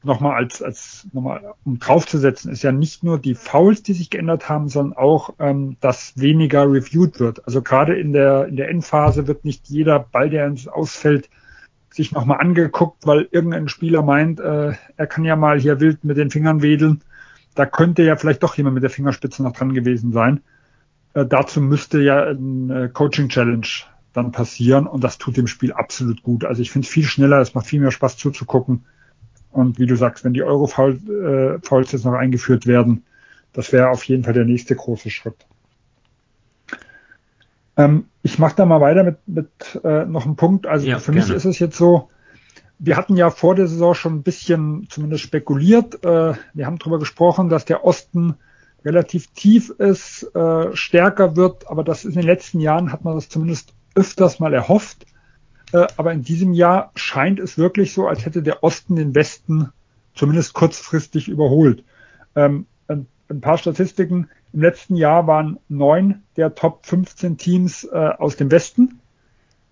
[0.03, 4.49] nochmal als, als nochmal um draufzusetzen, ist ja nicht nur die Fouls, die sich geändert
[4.49, 7.45] haben, sondern auch, ähm, dass weniger reviewed wird.
[7.45, 11.29] Also gerade in der, in der Endphase wird nicht jeder Ball, der uns ausfällt,
[11.89, 16.17] sich nochmal angeguckt, weil irgendein Spieler meint, äh, er kann ja mal hier wild mit
[16.17, 17.01] den Fingern wedeln
[17.55, 20.41] da könnte ja vielleicht doch jemand mit der Fingerspitze noch dran gewesen sein.
[21.13, 23.67] Äh, dazu müsste ja ein äh, Coaching Challenge
[24.15, 26.45] dann passieren und das tut dem Spiel absolut gut.
[26.45, 28.85] Also ich finde es viel schneller, es macht viel mehr Spaß zuzugucken
[29.51, 33.03] Und wie du sagst, wenn die Euro-Fouls äh, jetzt noch eingeführt werden,
[33.53, 35.45] das wäre auf jeden Fall der nächste große Schritt.
[37.77, 40.65] Ähm, ich mache da mal weiter mit, mit äh, noch einem Punkt.
[40.65, 41.27] Also ja, für gerne.
[41.27, 42.09] mich ist es jetzt so,
[42.79, 46.03] wir hatten ja vor der Saison schon ein bisschen zumindest spekuliert.
[46.03, 48.35] Äh, wir haben darüber gesprochen, dass der Osten
[48.83, 53.15] relativ tief ist, äh, stärker wird, aber das ist in den letzten Jahren hat man
[53.15, 55.05] das zumindest öfters mal erhofft.
[55.71, 59.71] Äh, aber in diesem Jahr scheint es wirklich so, als hätte der Osten den Westen
[60.13, 61.83] zumindest kurzfristig überholt.
[62.35, 64.29] Ähm, ein, paar Statistiken.
[64.53, 68.99] Im letzten Jahr waren neun der Top 15 Teams äh, aus dem Westen.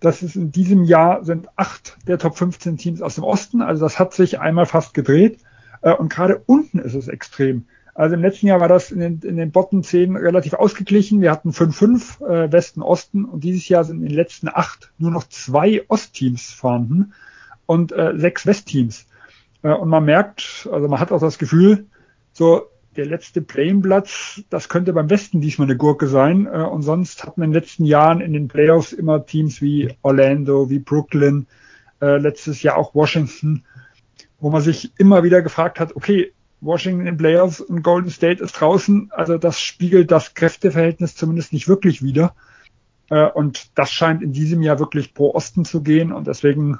[0.00, 3.62] Das ist in diesem Jahr sind acht der Top 15 Teams aus dem Osten.
[3.62, 5.38] Also das hat sich einmal fast gedreht.
[5.82, 7.66] Äh, und gerade unten ist es extrem.
[7.94, 11.20] Also im letzten Jahr war das in den, in den Bottom 10 relativ ausgeglichen.
[11.20, 15.12] Wir hatten 5-5 äh, Westen, Osten und dieses Jahr sind in den letzten acht nur
[15.12, 17.12] noch zwei Ostteams vorhanden
[17.66, 19.06] und äh, sechs Westteams.
[19.62, 21.86] Äh, und man merkt, also man hat auch das Gefühl,
[22.32, 22.62] so
[22.96, 26.46] der letzte Playing-Platz, das könnte beim Westen diesmal eine Gurke sein.
[26.46, 29.94] Äh, und sonst hatten wir in den letzten Jahren in den Playoffs immer Teams wie
[30.02, 31.46] Orlando, wie Brooklyn,
[32.00, 33.64] äh, letztes Jahr auch Washington,
[34.40, 36.32] wo man sich immer wieder gefragt hat, okay,
[36.64, 39.10] Washington in Playoffs und Golden State ist draußen.
[39.12, 42.34] Also das spiegelt das Kräfteverhältnis zumindest nicht wirklich wider.
[43.10, 46.12] Äh, und das scheint in diesem Jahr wirklich pro Osten zu gehen.
[46.12, 46.78] Und deswegen,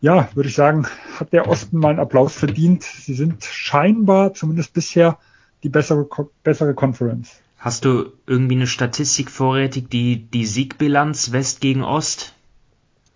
[0.00, 0.86] ja, würde ich sagen,
[1.18, 2.82] hat der Osten mal einen Applaus verdient.
[2.82, 5.18] Sie sind scheinbar, zumindest bisher,
[5.62, 6.08] die bessere,
[6.42, 7.40] bessere Conference.
[7.58, 12.34] Hast du irgendwie eine Statistik vorrätig, die, die Siegbilanz West gegen Ost?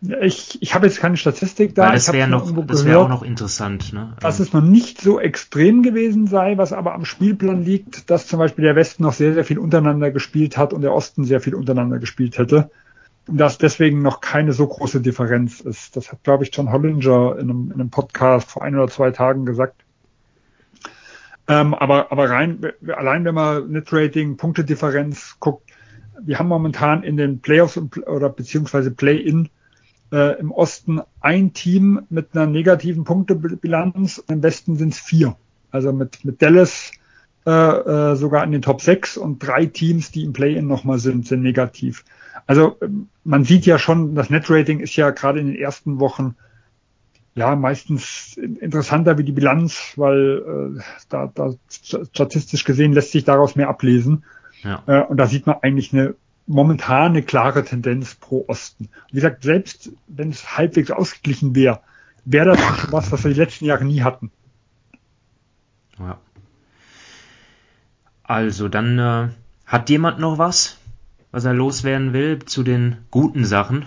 [0.02, 1.86] Ich, ich habe jetzt keine Statistik da.
[1.86, 4.12] Weil das wäre noch, das wäre auch noch interessant, ne?
[4.20, 8.38] Dass es noch nicht so extrem gewesen sei, was aber am Spielplan liegt, dass zum
[8.38, 11.54] Beispiel der Westen noch sehr, sehr viel untereinander gespielt hat und der Osten sehr viel
[11.54, 12.70] untereinander gespielt hätte.
[13.26, 15.96] Und dass deswegen noch keine so große Differenz ist.
[15.96, 19.10] Das hat, glaube ich, John Hollinger in einem, in einem Podcast vor ein oder zwei
[19.10, 19.82] Tagen gesagt.
[21.48, 22.60] Ähm, aber, aber rein,
[22.94, 25.70] allein wenn man Net-Rating, Punktedifferenz guckt,
[26.20, 29.48] wir haben momentan in den Playoffs oder beziehungsweise Play-In
[30.12, 35.36] äh, im Osten ein Team mit einer negativen Punktebilanz, im Westen sind es vier.
[35.70, 36.92] Also mit, mit Dallas
[37.46, 41.26] äh, äh, sogar in den Top 6 und drei Teams, die im Play-In nochmal sind,
[41.26, 42.04] sind negativ.
[42.46, 46.34] Also ähm, man sieht ja schon, das Net-Rating ist ja gerade in den ersten Wochen
[47.36, 53.54] ja meistens interessanter wie die Bilanz, weil äh, da, da statistisch gesehen lässt sich daraus
[53.54, 54.24] mehr ablesen.
[54.62, 54.82] Ja.
[54.86, 56.14] Äh, und da sieht man eigentlich eine
[56.46, 58.88] momentan eine klare Tendenz pro Osten.
[59.08, 61.80] Wie gesagt, selbst wenn es halbwegs ausgeglichen wäre,
[62.24, 64.30] wäre das was, was wir die letzten Jahre nie hatten.
[65.98, 66.18] Ja.
[68.22, 69.28] Also, dann äh,
[69.66, 70.78] hat jemand noch was,
[71.30, 73.86] was er loswerden will zu den guten Sachen?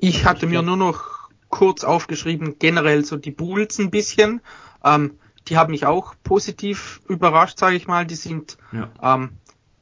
[0.00, 4.40] Ich hatte mir nur noch kurz aufgeschrieben, generell so die Bulls ein bisschen.
[4.84, 8.06] Ähm, die haben mich auch positiv überrascht, sage ich mal.
[8.06, 8.88] Die sind ja.
[9.02, 9.30] ähm,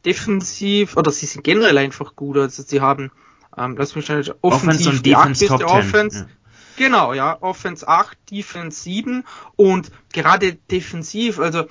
[0.05, 2.37] defensiv, oder sie sind generell einfach gut.
[2.37, 3.11] Also sie haben,
[3.57, 6.19] ähm, lass mich schnell, offensiv Offense und die Defense Top Offense.
[6.21, 6.27] Ja.
[6.77, 9.25] Genau, ja, Offense 8, Defense 7
[9.57, 11.67] und gerade defensiv, also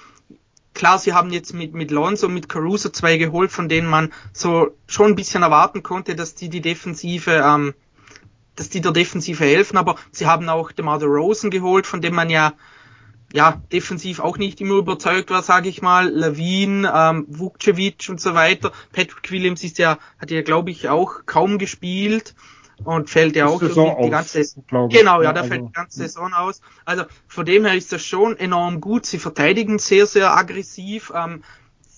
[0.75, 4.77] klar, sie haben jetzt mit, mit Lonzo, mit Caruso zwei geholt, von denen man so
[4.85, 7.73] schon ein bisschen erwarten konnte, dass die die Defensive, ähm,
[8.55, 12.29] dass die der Defensive helfen, aber sie haben auch DeMar Rosen geholt, von dem man
[12.29, 12.53] ja
[13.33, 16.09] ja, defensiv auch nicht immer überzeugt war, sage ich mal.
[16.09, 18.71] Lawine, ähm, Vukcevic und so weiter.
[18.91, 22.33] Patrick Williams ist ja, hat ja, glaube ich, auch kaum gespielt
[22.83, 24.89] und fällt ja auch Saison die ganze Saison.
[24.89, 26.61] Genau, ja, da also, fällt die ganze Saison aus.
[26.85, 29.05] Also von dem her ist das schon enorm gut.
[29.05, 31.11] Sie verteidigen sehr, sehr aggressiv.
[31.15, 31.43] Ähm,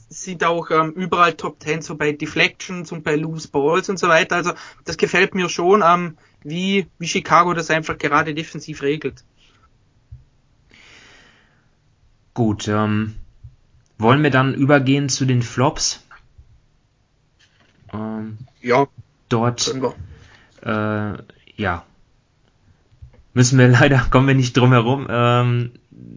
[0.09, 4.09] sind auch ähm, überall Top 10 so bei Deflections und bei Loose Balls und so
[4.09, 4.35] weiter.
[4.35, 4.51] Also
[4.83, 9.23] das gefällt mir schon, ähm, wie, wie Chicago das einfach gerade defensiv regelt.
[12.33, 13.15] Gut, ähm,
[13.97, 16.05] wollen wir dann übergehen zu den Flops?
[17.93, 18.87] Ähm, ja.
[19.29, 19.73] Dort,
[20.63, 21.13] äh,
[21.55, 21.85] ja.
[23.33, 25.07] Müssen wir leider, kommen wir nicht drum herum.
[25.09, 25.71] Ähm,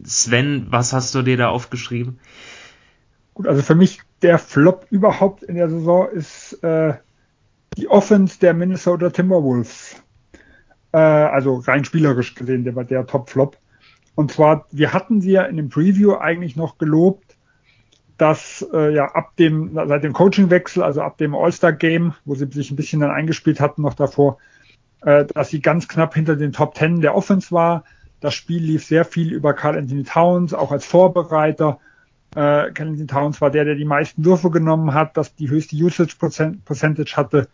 [0.04, 2.18] Sven, was hast du dir da aufgeschrieben?
[3.34, 6.94] Gut, also für mich der Flop überhaupt in der Saison ist äh,
[7.76, 9.96] die Offense der Minnesota Timberwolves.
[10.92, 13.56] Äh, also rein spielerisch gesehen, der war der Top-Flop.
[14.14, 17.36] Und zwar, wir hatten sie ja in dem Preview eigentlich noch gelobt,
[18.16, 22.70] dass äh, ja ab dem, seit dem Coachingwechsel, also ab dem All-Star-Game, wo sie sich
[22.70, 24.38] ein bisschen dann eingespielt hatten noch davor,
[25.02, 27.84] äh, dass sie ganz knapp hinter den Top Ten der Offense war.
[28.20, 31.80] Das Spiel lief sehr viel über Carl Anthony Towns, auch als Vorbereiter.
[32.30, 35.76] Äh, Carl Anthony Towns war der, der die meisten Würfe genommen hat, dass die höchste
[35.76, 37.48] Usage Percentage hatte.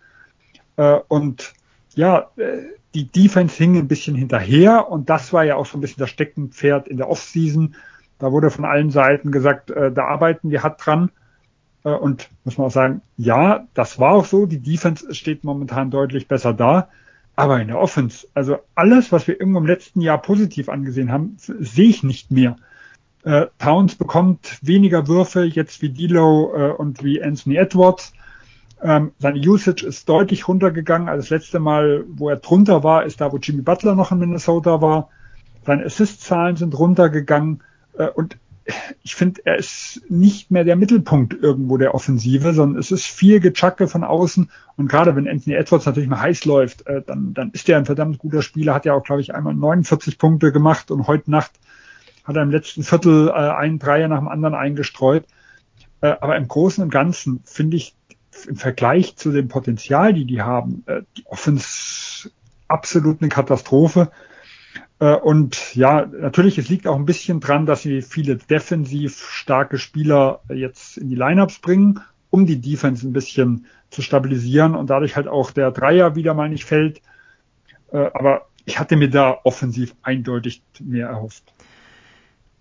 [0.77, 1.55] Äh, und
[1.94, 2.59] ja, äh,
[2.94, 6.11] die Defense hing ein bisschen hinterher und das war ja auch so ein bisschen das
[6.11, 7.76] Steckenpferd in der Offseason.
[8.18, 11.11] Da wurde von allen Seiten gesagt, äh, da arbeiten wir hart dran.
[11.85, 14.46] Äh, und muss man auch sagen, ja, das war auch so.
[14.46, 16.88] Die Defense steht momentan deutlich besser da.
[17.37, 21.37] Aber in der Offense, also alles, was wir irgendwo im letzten Jahr positiv angesehen haben,
[21.38, 22.57] sehe ich nicht mehr.
[23.22, 28.12] Äh, Towns bekommt weniger Würfe jetzt wie Dilo äh, und wie Anthony Edwards.
[28.82, 31.08] Ähm, seine Usage ist deutlich runtergegangen.
[31.08, 34.18] Also das letzte Mal, wo er drunter war, ist da, wo Jimmy Butler noch in
[34.18, 35.10] Minnesota war.
[35.66, 37.62] Seine Assist-Zahlen sind runtergegangen.
[37.98, 38.38] Äh, und
[39.02, 43.40] ich finde, er ist nicht mehr der Mittelpunkt irgendwo der Offensive, sondern es ist viel
[43.40, 44.50] Gechacke von außen.
[44.76, 47.86] Und gerade wenn Anthony Edwards natürlich mal heiß läuft, äh, dann, dann ist er ein
[47.86, 51.52] verdammt guter Spieler, hat ja auch, glaube ich, einmal 49 Punkte gemacht und heute Nacht
[52.24, 55.24] hat er im letzten Viertel äh, einen Dreier nach dem anderen eingestreut.
[56.00, 57.94] Äh, aber im Großen und Ganzen finde ich
[58.46, 62.30] im Vergleich zu dem Potenzial, die die haben, äh, die Offense
[62.68, 64.10] absolut eine Katastrophe.
[64.98, 69.78] Äh, und ja, natürlich, es liegt auch ein bisschen dran, dass sie viele defensiv starke
[69.78, 75.16] Spieler jetzt in die Lineups bringen, um die Defense ein bisschen zu stabilisieren und dadurch
[75.16, 77.02] halt auch der Dreier wieder mal nicht fällt.
[77.92, 81.42] Äh, aber ich hatte mir da offensiv eindeutig mehr erhofft.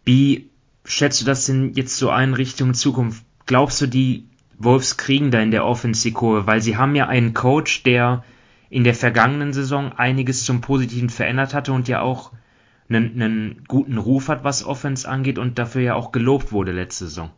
[0.05, 0.49] Wie
[0.85, 3.23] schätzt du das denn jetzt so ein Richtung Zukunft?
[3.45, 4.28] Glaubst du, die
[4.59, 6.45] Wolves kriegen da in der Offense die Kurve?
[6.45, 8.23] Weil sie haben ja einen Coach, der
[8.69, 12.31] in der vergangenen Saison einiges zum Positiven verändert hatte und ja auch
[12.89, 17.05] einen, einen guten Ruf hat, was Offense angeht und dafür ja auch gelobt wurde letzte
[17.05, 17.31] Saison.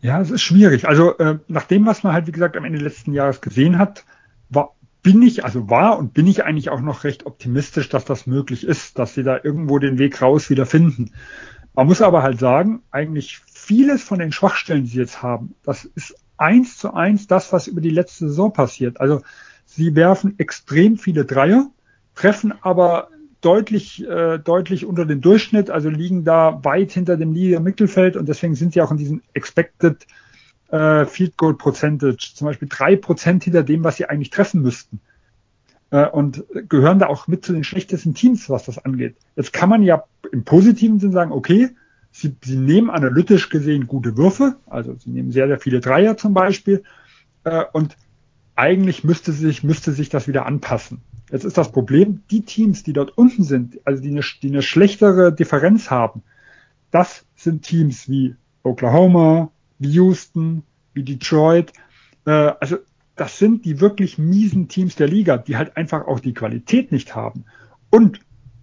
[0.00, 0.86] Ja, es ist schwierig.
[0.86, 4.04] Also äh, nach dem, was man halt, wie gesagt, am Ende letzten Jahres gesehen hat,
[4.50, 8.26] war, bin ich, also war und bin ich eigentlich auch noch recht optimistisch, dass das
[8.26, 11.12] möglich ist, dass sie da irgendwo den Weg raus wieder finden.
[11.74, 15.84] Man muss aber halt sagen, eigentlich vieles von den Schwachstellen, die sie jetzt haben, das
[15.84, 19.00] ist eins zu eins das, was über die letzte Saison passiert.
[19.00, 19.22] Also
[19.66, 21.70] Sie werfen extrem viele Dreier,
[22.14, 23.08] treffen aber
[23.40, 28.28] deutlich, äh, deutlich unter dem Durchschnitt, also liegen da weit hinter dem Liga Mittelfeld und
[28.28, 30.06] deswegen sind sie auch in diesem Expected
[30.68, 35.00] äh, Field Goal Percentage, zum Beispiel drei Prozent hinter dem, was sie eigentlich treffen müssten.
[35.90, 39.16] Äh, und gehören da auch mit zu den schlechtesten Teams, was das angeht.
[39.34, 41.70] Jetzt kann man ja im positiven Sinn sagen, okay,
[42.16, 46.32] sie, sie nehmen analytisch gesehen gute Würfe, also sie nehmen sehr, sehr viele Dreier zum
[46.32, 46.82] Beispiel,
[47.44, 47.96] äh, und
[48.54, 51.02] eigentlich müsste sich, müsste sich das wieder anpassen.
[51.30, 54.62] Jetzt ist das Problem, die Teams, die dort unten sind, also die eine, die eine
[54.62, 56.22] schlechtere Differenz haben,
[56.90, 60.62] das sind Teams wie Oklahoma, wie Houston,
[60.94, 61.72] wie Detroit.
[62.24, 62.78] Äh, also
[63.14, 67.14] das sind die wirklich miesen Teams der Liga, die halt einfach auch die Qualität nicht
[67.14, 67.44] haben.
[67.90, 68.20] Und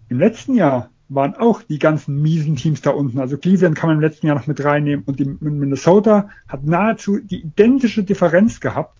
[0.09, 3.19] im letzten Jahr waren auch die ganzen miesen Teams da unten.
[3.19, 7.19] Also Cleveland kann man im letzten Jahr noch mit reinnehmen und die Minnesota hat nahezu
[7.19, 8.97] die identische Differenz gehabt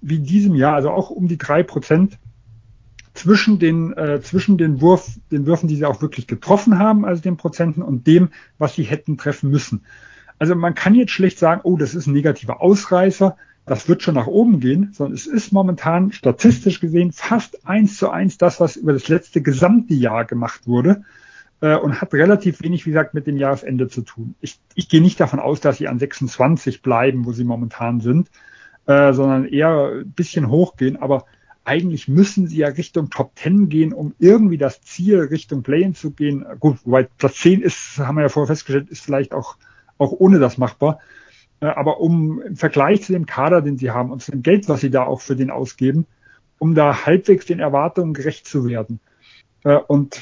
[0.00, 2.18] wie in diesem Jahr, also auch um die drei Prozent
[3.14, 7.22] zwischen den äh, zwischen den Wurf, den Würfen, die sie auch wirklich getroffen haben, also
[7.22, 9.84] den Prozenten und dem, was sie hätten treffen müssen.
[10.38, 14.16] Also man kann jetzt schlecht sagen, oh, das ist ein negativer Ausreißer, das wird schon
[14.16, 18.76] nach oben gehen, sondern es ist momentan statistisch gesehen fast eins zu eins das, was
[18.76, 21.04] über das letzte gesamte Jahr gemacht wurde
[21.60, 24.34] äh, und hat relativ wenig, wie gesagt, mit dem Jahresende zu tun.
[24.40, 28.30] Ich, ich gehe nicht davon aus, dass sie an 26 bleiben, wo sie momentan sind,
[28.86, 30.96] äh, sondern eher ein bisschen hochgehen.
[30.96, 31.24] Aber
[31.64, 36.10] eigentlich müssen sie ja Richtung Top 10 gehen, um irgendwie das Ziel Richtung Play-in zu
[36.10, 36.44] gehen.
[36.60, 39.56] Gut, wobei Platz 10 ist, haben wir ja vorher festgestellt, ist vielleicht auch,
[39.98, 41.00] auch ohne das machbar.
[41.60, 44.68] Äh, aber um im Vergleich zu dem Kader, den sie haben und zu dem Geld,
[44.68, 46.06] was sie da auch für den ausgeben,
[46.58, 49.00] um da halbwegs den Erwartungen gerecht zu werden.
[49.64, 50.20] Äh, und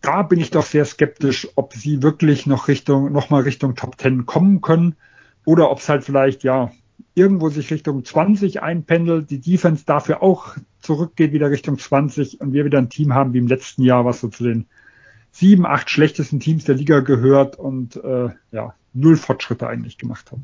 [0.00, 4.26] da bin ich doch sehr skeptisch, ob sie wirklich noch Richtung, nochmal Richtung Top 10
[4.26, 4.96] kommen können
[5.44, 6.70] oder ob es halt vielleicht, ja,
[7.14, 12.64] irgendwo sich Richtung 20 einpendelt, die Defense dafür auch zurückgeht wieder Richtung 20 und wir
[12.64, 14.66] wieder ein Team haben wie im letzten Jahr, was so zu den
[15.32, 20.38] sieben, acht schlechtesten Teams der Liga gehört und äh, ja, null Fortschritte eigentlich gemacht hat.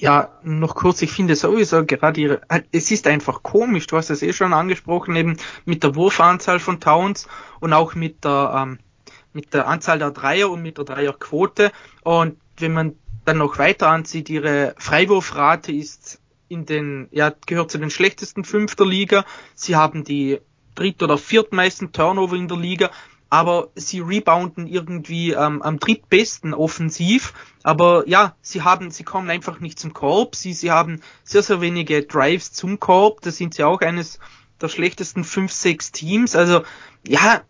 [0.00, 4.22] Ja, noch kurz, ich finde sowieso gerade ihre, es ist einfach komisch, du hast es
[4.22, 7.26] eh schon angesprochen, eben mit der Wurfanzahl von Towns
[7.58, 8.78] und auch mit der, ähm,
[9.32, 11.72] mit der Anzahl der Dreier und mit der Dreierquote
[12.04, 12.94] und wenn man
[13.24, 18.76] dann noch weiter ansieht, ihre Freiwurfrate ist in den, ja, gehört zu den schlechtesten fünf
[18.76, 19.24] der Liga.
[19.56, 20.38] Sie haben die
[20.76, 22.90] dritt- oder viertmeisten Turnover in der Liga,
[23.30, 27.34] aber sie rebounden irgendwie ähm, am drittbesten offensiv.
[27.62, 30.34] Aber ja, sie haben, sie kommen einfach nicht zum Korb.
[30.34, 33.20] Sie, sie haben sehr, sehr wenige Drives zum Korb.
[33.20, 34.18] Da sind sie auch eines
[34.60, 36.34] der schlechtesten fünf, sechs Teams.
[36.34, 36.62] Also
[37.06, 37.42] ja,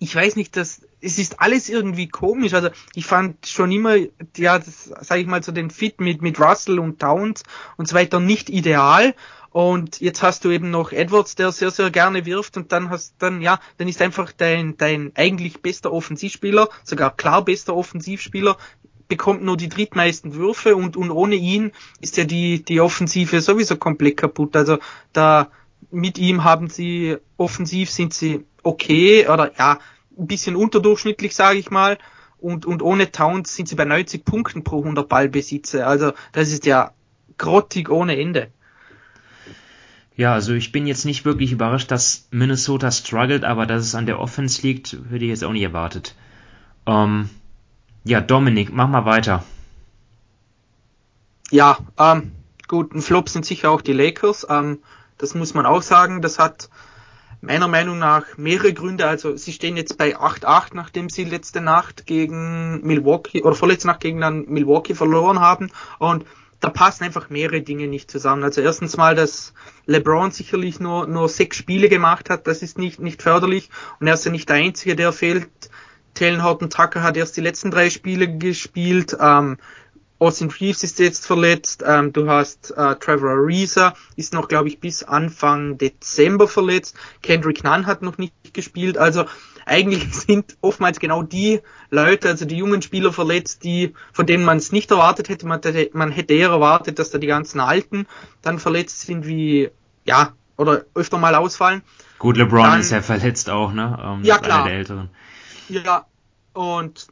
[0.00, 2.54] ich weiß nicht, dass es ist alles irgendwie komisch.
[2.54, 3.96] Also ich fand schon immer,
[4.36, 7.42] ja, das sage ich mal so den Fit mit mit Russell und Towns
[7.76, 9.14] und so weiter nicht ideal.
[9.50, 13.16] Und jetzt hast du eben noch Edwards, der sehr, sehr gerne wirft und dann hast
[13.18, 18.56] dann, ja, dann ist einfach dein, dein eigentlich bester Offensivspieler, sogar klar bester Offensivspieler,
[19.08, 23.76] bekommt nur die drittmeisten Würfe und, und ohne ihn ist ja die, die Offensive sowieso
[23.76, 24.54] komplett kaputt.
[24.54, 24.78] Also
[25.12, 25.50] da
[25.90, 29.78] mit ihm haben sie offensiv sind sie okay oder ja,
[30.18, 31.98] ein bisschen unterdurchschnittlich, sage ich mal.
[32.38, 35.86] Und, und ohne Towns sind sie bei 90 Punkten pro 100 Ballbesitze.
[35.86, 36.92] Also das ist ja
[37.36, 38.50] grottig ohne Ende.
[40.16, 44.06] Ja, also ich bin jetzt nicht wirklich überrascht, dass Minnesota struggelt, aber dass es an
[44.06, 46.14] der Offense liegt, hätte ich jetzt auch nicht erwartet.
[46.86, 47.30] Ähm,
[48.04, 49.44] ja, Dominik, mach mal weiter.
[51.50, 52.32] Ja, ähm,
[52.68, 54.46] gut, ein Flop sind sicher auch die Lakers.
[54.48, 54.80] Ähm,
[55.18, 56.22] das muss man auch sagen.
[56.22, 56.70] Das hat
[57.40, 59.06] meiner Meinung nach mehrere Gründe.
[59.06, 64.00] Also sie stehen jetzt bei 8-8, nachdem sie letzte Nacht gegen Milwaukee oder vorletzte Nacht
[64.00, 65.70] gegen dann Milwaukee verloren haben.
[65.98, 66.24] Und
[66.60, 68.44] da passen einfach mehrere Dinge nicht zusammen.
[68.44, 69.54] Also erstens mal, dass
[69.86, 74.14] LeBron sicherlich nur, nur sechs Spiele gemacht hat, das ist nicht, nicht förderlich und er
[74.14, 75.48] ist ja nicht der Einzige, der fehlt.
[76.12, 79.16] Talen Horton Tucker hat erst die letzten drei Spiele gespielt.
[79.18, 79.56] Ähm,
[80.20, 81.82] Austin Reeves ist jetzt verletzt.
[81.84, 86.94] Ähm, du hast äh, Trevor Ariza, ist noch, glaube ich, bis Anfang Dezember verletzt.
[87.22, 88.98] Kendrick Nunn hat noch nicht gespielt.
[88.98, 89.24] Also
[89.64, 94.58] eigentlich sind oftmals genau die Leute, also die jungen Spieler verletzt, die, von denen man
[94.58, 95.46] es nicht erwartet hätte.
[95.46, 98.06] Man hätte, man hätte eher erwartet, dass da die ganzen Alten
[98.42, 99.70] dann verletzt sind, wie,
[100.04, 101.80] ja, oder öfter mal ausfallen.
[102.18, 103.98] Gut, LeBron dann, ist ja verletzt auch, ne?
[104.02, 104.64] Ähm, ja, klar.
[104.64, 105.08] der Älteren.
[105.70, 106.04] Ja,
[106.52, 107.06] und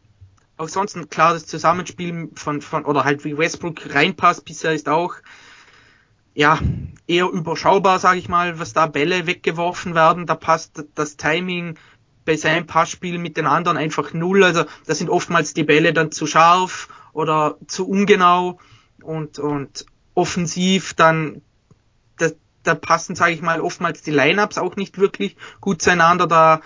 [0.59, 5.15] auch sonst klar, das Zusammenspiel von, von, oder halt wie Westbrook reinpasst bisher ist auch,
[6.35, 6.59] ja,
[7.07, 10.27] eher überschaubar, sage ich mal, was da Bälle weggeworfen werden.
[10.27, 11.79] Da passt das Timing
[12.25, 14.45] bei seinem Passspiel mit den anderen einfach null.
[14.45, 18.59] Also da sind oftmals die Bälle dann zu scharf oder zu ungenau
[19.03, 21.43] und, und offensiv dann
[22.19, 22.29] da,
[22.63, 26.27] da passen, sage ich mal, oftmals die Lineups auch nicht wirklich gut zueinander.
[26.27, 26.61] Da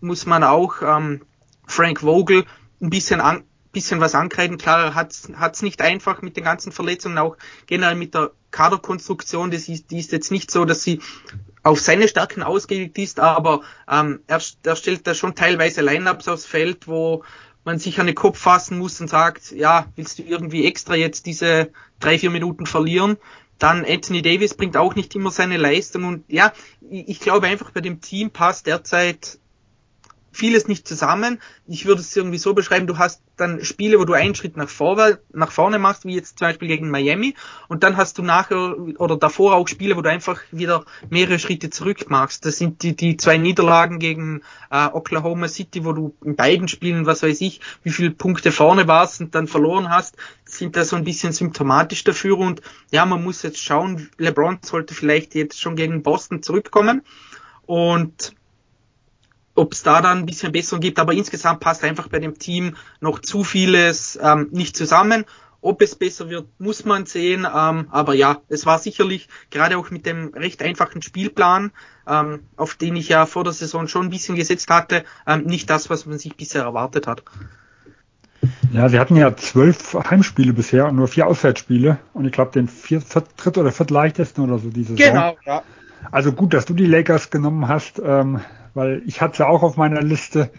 [0.00, 1.22] muss man auch ähm,
[1.66, 2.44] Frank Vogel
[2.80, 4.58] ein bisschen an, bisschen was ankreiden.
[4.58, 9.50] Klar, hat es nicht einfach mit den ganzen Verletzungen, auch generell mit der Kaderkonstruktion.
[9.50, 11.00] Das ist, die ist jetzt nicht so, dass sie
[11.62, 16.46] auf seine Stärken ausgelegt ist, aber ähm, er, er stellt da schon teilweise Lineups aufs
[16.46, 17.24] Feld, wo
[17.64, 21.26] man sich an den Kopf fassen muss und sagt, ja, willst du irgendwie extra jetzt
[21.26, 21.70] diese
[22.00, 23.18] drei, vier Minuten verlieren?
[23.58, 26.52] Dann Anthony Davis bringt auch nicht immer seine Leistung und ja,
[26.88, 29.38] ich glaube einfach bei dem Team passt derzeit
[30.32, 31.40] vieles nicht zusammen.
[31.66, 34.68] Ich würde es irgendwie so beschreiben, du hast dann Spiele, wo du einen Schritt nach
[34.68, 37.34] vorne, nach vorne machst, wie jetzt zum Beispiel gegen Miami,
[37.68, 41.70] und dann hast du nachher oder davor auch Spiele, wo du einfach wieder mehrere Schritte
[41.70, 42.44] zurück machst.
[42.44, 47.06] Das sind die, die zwei Niederlagen gegen äh, Oklahoma City, wo du in beiden Spielen,
[47.06, 50.96] was weiß ich, wie viele Punkte vorne warst und dann verloren hast, sind da so
[50.96, 52.38] ein bisschen symptomatisch dafür.
[52.38, 57.02] Und ja, man muss jetzt schauen, LeBron sollte vielleicht jetzt schon gegen Boston zurückkommen.
[57.66, 58.34] Und
[59.58, 62.76] ob es da dann ein bisschen Besserung gibt, aber insgesamt passt einfach bei dem Team
[63.00, 65.24] noch zu vieles ähm, nicht zusammen.
[65.60, 67.44] Ob es besser wird, muss man sehen.
[67.44, 71.72] Ähm, aber ja, es war sicherlich gerade auch mit dem recht einfachen Spielplan,
[72.06, 75.68] ähm, auf den ich ja vor der Saison schon ein bisschen gesetzt hatte, ähm, nicht
[75.68, 77.24] das, was man sich bisher erwartet hat.
[78.72, 82.68] Ja, sie hatten ja zwölf Heimspiele bisher und nur vier Auswärtsspiele und ich glaube den
[82.68, 83.02] vier,
[83.36, 85.12] dritt oder viertleichtesten oder so diese Saison.
[85.12, 85.62] Genau, ja.
[86.12, 88.00] Also gut, dass du die Lakers genommen hast.
[88.02, 88.40] Ähm,
[88.74, 90.50] weil ich hatte auch auf meiner Liste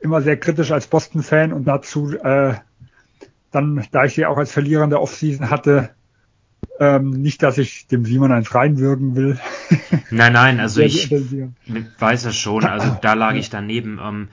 [0.00, 2.54] immer sehr kritisch als Boston-Fan und dazu äh,
[3.50, 5.90] dann, da ich sie auch als Verlierer in der Offseason hatte,
[6.78, 9.38] ähm, nicht, dass ich dem Simon eins reinwürgen will.
[10.10, 14.00] Nein, nein, also ich weiß es schon, also da lag ich daneben.
[14.02, 14.28] Ähm,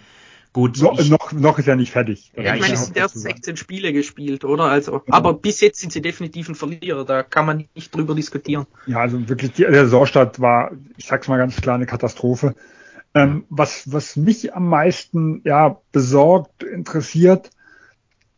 [0.53, 0.81] gut.
[0.81, 2.31] No, ich, noch, noch ist er nicht fertig.
[2.35, 4.65] Ja, ich meine, es sind erst 16 Spiele gespielt, oder?
[4.65, 5.13] Also, ja.
[5.13, 8.65] aber bis jetzt sind sie definitiv ein Verlierer, da kann man nicht drüber diskutieren.
[8.87, 12.55] Ja, also wirklich, der Saisonstart war, ich sag's mal ganz klar, eine Katastrophe.
[13.17, 17.49] Ähm, was, was mich am meisten ja, besorgt, interessiert,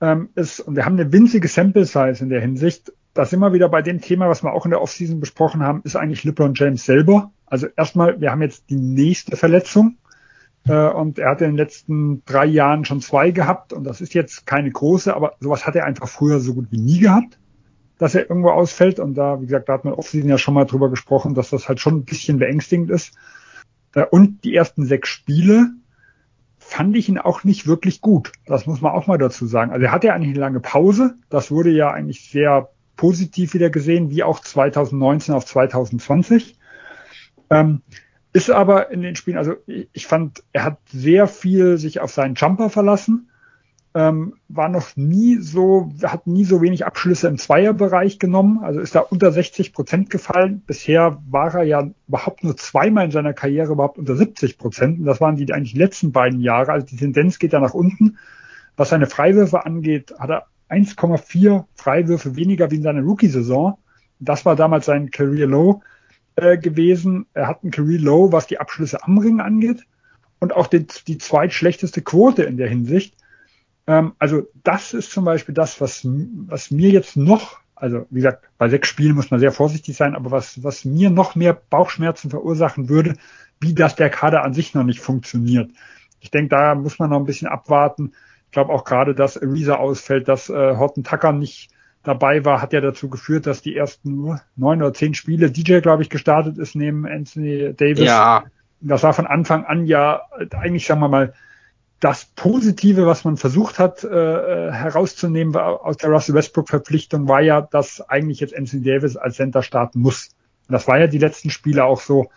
[0.02, 3.68] ähm, ist, und wir haben eine winzige Sample Size in der Hinsicht, das immer wieder
[3.68, 6.86] bei dem Thema, was wir auch in der Offseason besprochen haben, ist eigentlich LeBron James
[6.86, 7.32] selber.
[7.46, 9.98] Also erstmal, wir haben jetzt die nächste Verletzung.
[10.66, 13.74] Äh, und er hat in den letzten drei Jahren schon zwei gehabt.
[13.74, 16.80] Und das ist jetzt keine große, aber sowas hat er einfach früher so gut wie
[16.80, 17.40] nie gehabt,
[17.98, 19.00] dass er irgendwo ausfällt.
[19.00, 21.68] Und da, wie gesagt, da hat man Offseason ja schon mal drüber gesprochen, dass das
[21.68, 23.18] halt schon ein bisschen beängstigend ist.
[24.00, 25.72] Äh, und die ersten sechs Spiele
[26.58, 28.32] fand ich ihn auch nicht wirklich gut.
[28.45, 29.72] Das muss man auch mal dazu sagen.
[29.72, 31.16] Also er hatte ja eigentlich eine lange Pause.
[31.30, 36.58] Das wurde ja eigentlich sehr positiv wieder gesehen, wie auch 2019 auf 2020.
[37.50, 37.82] Ähm,
[38.34, 42.36] ist aber in den Spielen, also ich fand, er hat sehr viel sich auf seinen
[42.36, 43.29] Jumper verlassen,
[44.00, 48.95] ähm, war noch nie so, hat nie so wenig Abschlüsse im Zweierbereich genommen, also ist
[48.95, 50.62] da unter 60 Prozent gefallen.
[50.66, 55.06] Bisher war er ja überhaupt nur zweimal in seiner Karriere überhaupt unter 70 Prozent und
[55.06, 58.18] das waren die eigentlich letzten beiden Jahre, also die Tendenz geht da nach unten.
[58.78, 63.78] Was seine Freiwürfe angeht, hat er 1,4 Freiwürfe weniger wie in seiner Rookie-Saison.
[64.20, 65.82] Das war damals sein Career Low
[66.38, 67.26] äh, gewesen.
[67.34, 69.84] Er hat ein Career Low, was die Abschlüsse am Ring angeht
[70.39, 73.16] und auch die, die zweitschlechteste Quote in der Hinsicht.
[73.90, 78.48] Ähm, also das ist zum Beispiel das, was, was mir jetzt noch, also wie gesagt,
[78.60, 82.30] bei sechs Spielen muss man sehr vorsichtig sein, aber was, was mir noch mehr Bauchschmerzen
[82.30, 83.16] verursachen würde,
[83.60, 85.72] wie das der Kader an sich noch nicht funktioniert.
[86.20, 88.14] Ich denke, da muss man noch ein bisschen abwarten.
[88.46, 91.72] Ich glaube auch gerade, dass Ariza ausfällt, dass äh, Horton Tucker nicht
[92.04, 96.04] dabei war, hat ja dazu geführt, dass die ersten neun oder zehn Spiele DJ, glaube
[96.04, 98.06] ich, gestartet ist neben Anthony Davis.
[98.06, 98.44] Ja.
[98.82, 100.22] Das war von Anfang an ja
[100.52, 101.34] eigentlich, sagen wir mal,
[102.00, 108.02] das Positive, was man versucht hat äh, herauszunehmen aus der Russell Westbrook-Verpflichtung, war ja, dass
[108.10, 110.30] eigentlich jetzt Anthony Davis als Center starten muss.
[110.68, 112.30] Und das war ja die letzten Spiele auch so.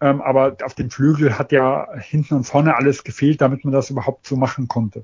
[0.00, 3.90] Ähm, aber auf dem Flügel hat ja hinten und vorne alles gefehlt, damit man das
[3.90, 5.02] überhaupt so machen konnte.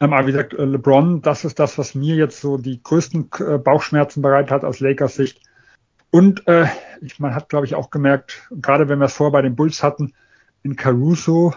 [0.00, 3.30] Ähm, aber wie gesagt, äh, LeBron, das ist das, was mir jetzt so die größten
[3.38, 5.40] äh, Bauchschmerzen bereit hat aus Lakers Sicht.
[6.10, 6.66] Und äh,
[7.00, 9.82] ich, man hat, glaube ich, auch gemerkt, gerade wenn wir es vorher bei den Bulls
[9.82, 10.12] hatten,
[10.62, 11.54] in Caruso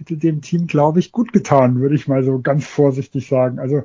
[0.00, 3.58] hätte dem Team, glaube ich, gut getan, würde ich mal so ganz vorsichtig sagen.
[3.58, 3.84] Also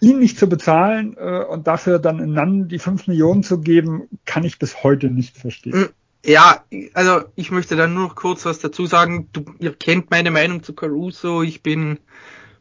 [0.00, 4.44] ihn nicht zu bezahlen äh, und dafür dann Nan die fünf Millionen zu geben, kann
[4.44, 5.72] ich bis heute nicht verstehen.
[5.72, 5.88] Hm,
[6.24, 6.64] ja,
[6.94, 9.28] also ich möchte da nur noch kurz was dazu sagen.
[9.32, 11.42] Du, ihr kennt meine Meinung zu Caruso.
[11.42, 11.98] Ich bin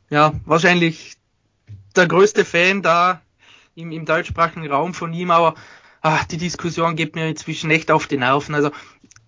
[0.10, 1.18] ja, wahrscheinlich
[1.96, 3.22] der größte Fan da
[3.76, 5.56] im, im deutschsprachigen Raum von ihm, aber
[6.02, 8.56] ach, die Diskussion geht mir inzwischen echt auf die Nerven.
[8.56, 8.72] Also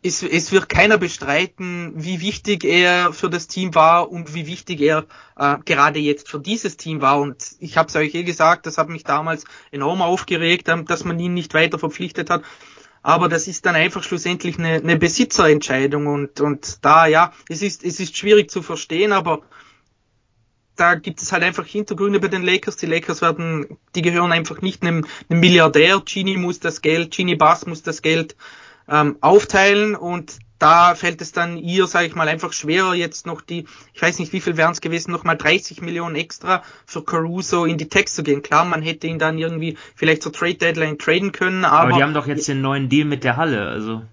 [0.02, 4.80] es, es wird keiner bestreiten, wie wichtig er für das Team war und wie wichtig
[4.82, 5.06] er
[5.38, 7.20] äh, gerade jetzt für dieses Team war.
[7.20, 11.04] Und ich habe es euch eh gesagt, das hat mich damals enorm aufgeregt, ähm, dass
[11.04, 12.44] man ihn nicht weiter verpflichtet hat.
[13.02, 17.84] Aber das ist dann einfach schlussendlich eine, eine Besitzerentscheidung und, und da, ja, es ist,
[17.84, 19.42] es ist schwierig zu verstehen, aber
[20.76, 22.78] da gibt es halt einfach Hintergründe bei den Lakers.
[22.78, 26.02] Die Lakers werden, die gehören einfach nicht einem, einem Milliardär.
[26.06, 28.38] Genie muss das Geld, Genie Bass muss das Geld
[28.90, 33.42] ähm, aufteilen und da fällt es dann ihr, sage ich mal, einfach schwerer, jetzt noch
[33.42, 37.02] die, ich weiß nicht, wie viel wären es gewesen, noch mal 30 Millionen extra für
[37.02, 38.42] Caruso in die Text zu gehen.
[38.42, 41.90] Klar, man hätte ihn dann irgendwie vielleicht zur Trade Deadline traden können, aber.
[41.90, 44.04] Aber die haben doch jetzt den neuen Deal mit der Halle, also.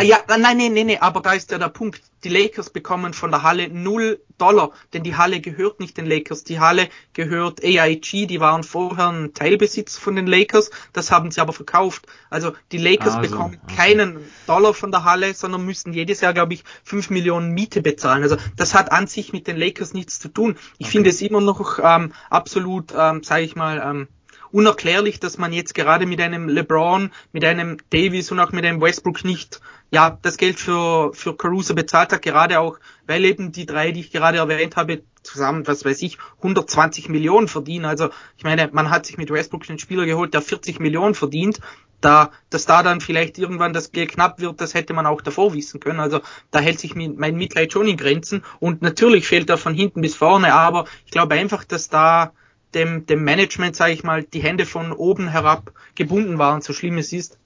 [0.00, 2.00] Ja, nein, nein, nein, nein, aber da ist ja der Punkt.
[2.26, 6.42] Die Lakers bekommen von der Halle null Dollar, denn die Halle gehört nicht den Lakers.
[6.42, 11.40] Die Halle gehört AIG, die waren vorher ein Teilbesitz von den Lakers, das haben sie
[11.40, 12.08] aber verkauft.
[12.28, 13.76] Also die Lakers also, bekommen okay.
[13.76, 14.18] keinen
[14.48, 18.24] Dollar von der Halle, sondern müssen jedes Jahr, glaube ich, fünf Millionen Miete bezahlen.
[18.24, 20.56] Also das hat an sich mit den Lakers nichts zu tun.
[20.78, 20.96] Ich okay.
[20.96, 24.08] finde es immer noch ähm, absolut, ähm, sage ich mal, ähm,
[24.56, 28.80] unerklärlich, dass man jetzt gerade mit einem LeBron, mit einem Davis und auch mit einem
[28.80, 33.66] Westbrook nicht ja das Geld für für Caruso bezahlt hat, gerade auch weil eben die
[33.66, 37.84] drei, die ich gerade erwähnt habe, zusammen, was weiß ich, 120 Millionen verdienen.
[37.84, 41.60] Also ich meine, man hat sich mit Westbrook einen Spieler geholt, der 40 Millionen verdient.
[42.00, 45.52] Da, dass da dann vielleicht irgendwann das Geld knapp wird, das hätte man auch davor
[45.54, 46.00] wissen können.
[46.00, 48.42] Also da hält sich mein Mitleid schon in Grenzen.
[48.58, 52.32] Und natürlich fehlt er von hinten bis vorne, aber ich glaube einfach, dass da
[52.76, 56.98] dem, dem Management, sage ich mal, die Hände von oben herab gebunden waren, so schlimm
[56.98, 57.38] es ist.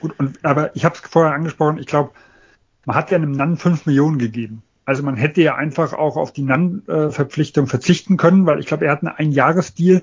[0.00, 2.10] Gut, und, aber ich habe es vorher angesprochen, ich glaube,
[2.86, 4.62] man hat ja einem Nan 5 Millionen gegeben.
[4.84, 8.92] Also man hätte ja einfach auch auf die Nan-Verpflichtung verzichten können, weil ich glaube, er
[8.92, 10.02] hat einen Einjahresdeal.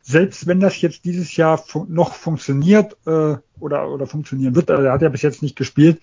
[0.00, 4.84] Selbst wenn das jetzt dieses Jahr fun noch funktioniert äh, oder, oder funktionieren wird, also
[4.84, 6.00] er hat ja bis jetzt nicht gespielt,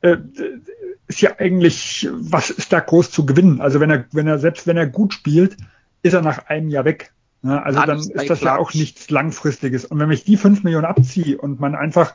[0.00, 0.16] äh,
[1.06, 3.60] ist ja eigentlich, was ist da groß zu gewinnen?
[3.60, 5.56] Also wenn er, wenn er, selbst wenn er gut spielt,
[6.02, 7.12] ist er nach einem Jahr weg.
[7.42, 9.84] Ja, also dann ist das ja auch nichts Langfristiges.
[9.84, 12.14] Und wenn ich die fünf Millionen abziehe und man einfach,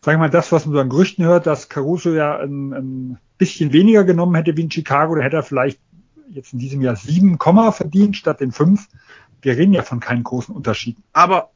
[0.00, 3.18] sag ich mal, das, was man so an Gerüchten hört, dass Caruso ja ein, ein
[3.38, 5.80] bisschen weniger genommen hätte wie in Chicago, da hätte er vielleicht
[6.28, 8.86] jetzt in diesem Jahr sieben Komma verdient statt den fünf.
[9.42, 11.02] Wir reden ja von keinen großen Unterschieden.
[11.12, 11.50] Aber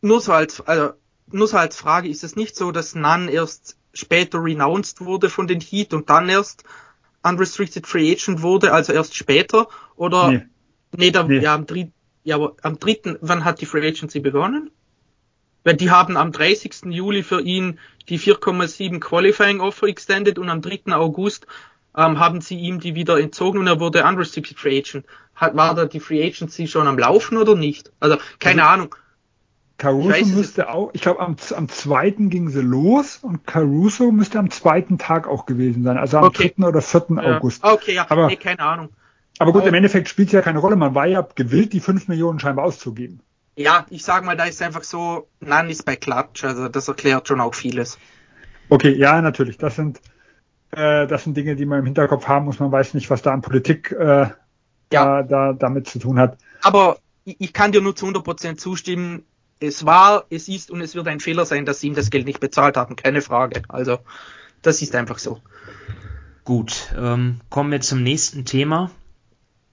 [0.00, 0.94] nur so als, also,
[1.30, 5.46] nur so als Frage, ist es nicht so, dass Nan erst später renounced wurde von
[5.46, 6.64] den Heat und dann erst
[7.22, 9.68] unrestricted free agent wurde, also erst später?
[9.96, 10.46] Oder nee.
[10.96, 11.38] Nee, da, nee.
[11.38, 11.92] ja, am dritten,
[12.24, 14.70] ja, aber am dritten, wann hat die Free Agency begonnen?
[15.62, 16.86] Weil die haben am 30.
[16.90, 17.78] Juli für ihn
[18.08, 20.94] die 4,7 Qualifying Offer extended und am 3.
[20.94, 21.46] August
[21.96, 25.06] ähm, haben sie ihm die wieder entzogen und er wurde unrestricted Free Agent.
[25.34, 27.92] Hat, war da die Free Agency schon am Laufen oder nicht?
[28.00, 28.94] Also, keine also, Ahnung.
[29.76, 34.38] Caruso weiß, müsste auch, ich glaube, am, am zweiten ging sie los und Caruso müsste
[34.38, 36.54] am zweiten Tag auch gewesen sein, also am Okay.
[36.56, 36.68] 3.
[36.68, 37.06] oder 4.
[37.10, 37.36] Ja.
[37.36, 37.64] August.
[37.64, 38.90] Okay, ja, Aber- nee, keine Ahnung.
[39.38, 40.76] Aber gut, im Endeffekt spielt es ja keine Rolle.
[40.76, 43.20] Man war ja gewillt, die 5 Millionen scheinbar auszugeben.
[43.56, 47.28] Ja, ich sag mal, da ist einfach so, Nan ist bei Klatsch, also das erklärt
[47.28, 47.98] schon auch vieles.
[48.68, 49.58] Okay, ja, natürlich.
[49.58, 50.00] Das sind,
[50.72, 52.58] äh, das sind Dinge, die man im Hinterkopf haben muss.
[52.58, 54.32] Man weiß nicht, was da an Politik äh, da,
[54.92, 55.22] Ja.
[55.22, 56.38] da damit zu tun hat.
[56.62, 59.24] Aber ich, ich kann dir nur zu 100% zustimmen.
[59.60, 62.26] Es war, es ist und es wird ein Fehler sein, dass sie ihm das Geld
[62.26, 62.96] nicht bezahlt haben.
[62.96, 63.62] Keine Frage.
[63.68, 63.98] Also,
[64.62, 65.40] das ist einfach so.
[66.44, 68.90] Gut, ähm, kommen wir zum nächsten Thema.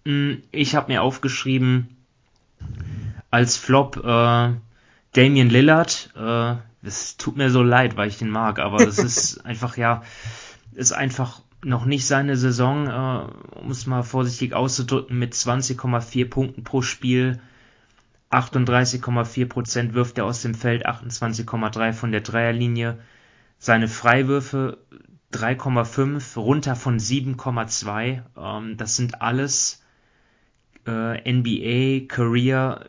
[0.05, 1.95] Hm, Ich habe mir aufgeschrieben,
[3.29, 4.53] als Flop äh,
[5.13, 6.11] Damian Lillard.
[6.15, 10.03] Äh, es tut mir so leid, weil ich den mag, aber es ist einfach, ja,
[10.73, 16.63] ist einfach noch nicht seine Saison, äh, um es mal vorsichtig auszudrücken, mit 20,4 Punkten
[16.63, 17.39] pro Spiel.
[18.31, 22.97] 38,4 Prozent wirft er aus dem Feld, 28,3 von der Dreierlinie.
[23.59, 24.79] Seine Freiwürfe
[25.33, 28.21] 3,5 runter von 7,2.
[28.37, 29.80] Ähm, das sind alles
[30.87, 32.85] äh, NBA Career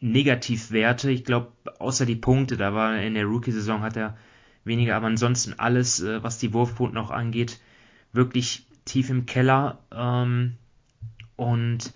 [0.00, 1.10] Negativwerte.
[1.10, 4.16] Ich glaube, außer die Punkte, da war in der Rookie-Saison hat er
[4.64, 7.60] weniger, aber ansonsten alles, äh, was die Wurfquoten noch angeht,
[8.12, 9.78] wirklich tief im Keller.
[9.92, 10.54] Ähm,
[11.36, 11.92] und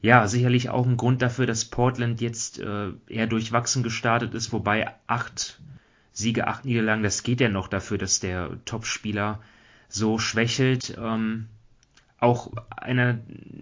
[0.00, 4.94] ja, sicherlich auch ein Grund dafür, dass Portland jetzt äh, eher durchwachsen gestartet ist, wobei
[5.06, 5.60] acht
[6.12, 9.40] Siege, acht Niederlagen, das geht ja noch dafür, dass der Topspieler
[9.88, 10.96] so schwächelt.
[11.00, 11.46] Ähm,
[12.20, 13.18] auch einer,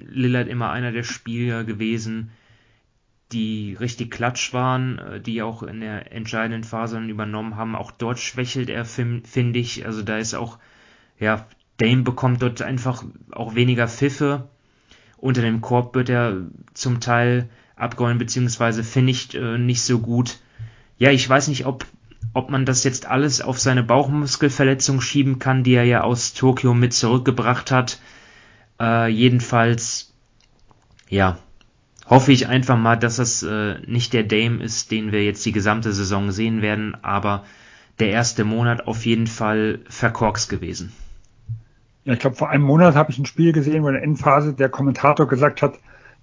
[0.08, 2.30] Lillard immer einer der Spieler gewesen,
[3.32, 7.74] die richtig klatsch waren, äh, die auch in der entscheidenden Phase dann übernommen haben.
[7.74, 9.84] Auch dort schwächelt er, fin- finde ich.
[9.84, 10.58] Also da ist auch,
[11.18, 11.46] ja,
[11.78, 14.48] Dame bekommt dort einfach auch weniger Pfiffe.
[15.18, 16.36] Unter dem Korb wird er
[16.72, 20.38] zum Teil abgeräumt, beziehungsweise finisht äh, nicht so gut.
[20.98, 21.84] Ja, ich weiß nicht, ob,
[22.32, 26.74] ob man das jetzt alles auf seine Bauchmuskelverletzung schieben kann, die er ja aus Tokio
[26.74, 27.98] mit zurückgebracht hat.
[28.80, 30.14] Äh, jedenfalls,
[31.08, 31.38] ja,
[32.08, 35.52] hoffe ich einfach mal, dass es äh, nicht der Dame ist, den wir jetzt die
[35.52, 37.44] gesamte Saison sehen werden, aber
[37.98, 40.92] der erste Monat auf jeden Fall verkorks gewesen.
[42.04, 44.54] Ja, ich glaube, vor einem Monat habe ich ein Spiel gesehen, wo in der Endphase
[44.54, 45.78] der Kommentator gesagt hat,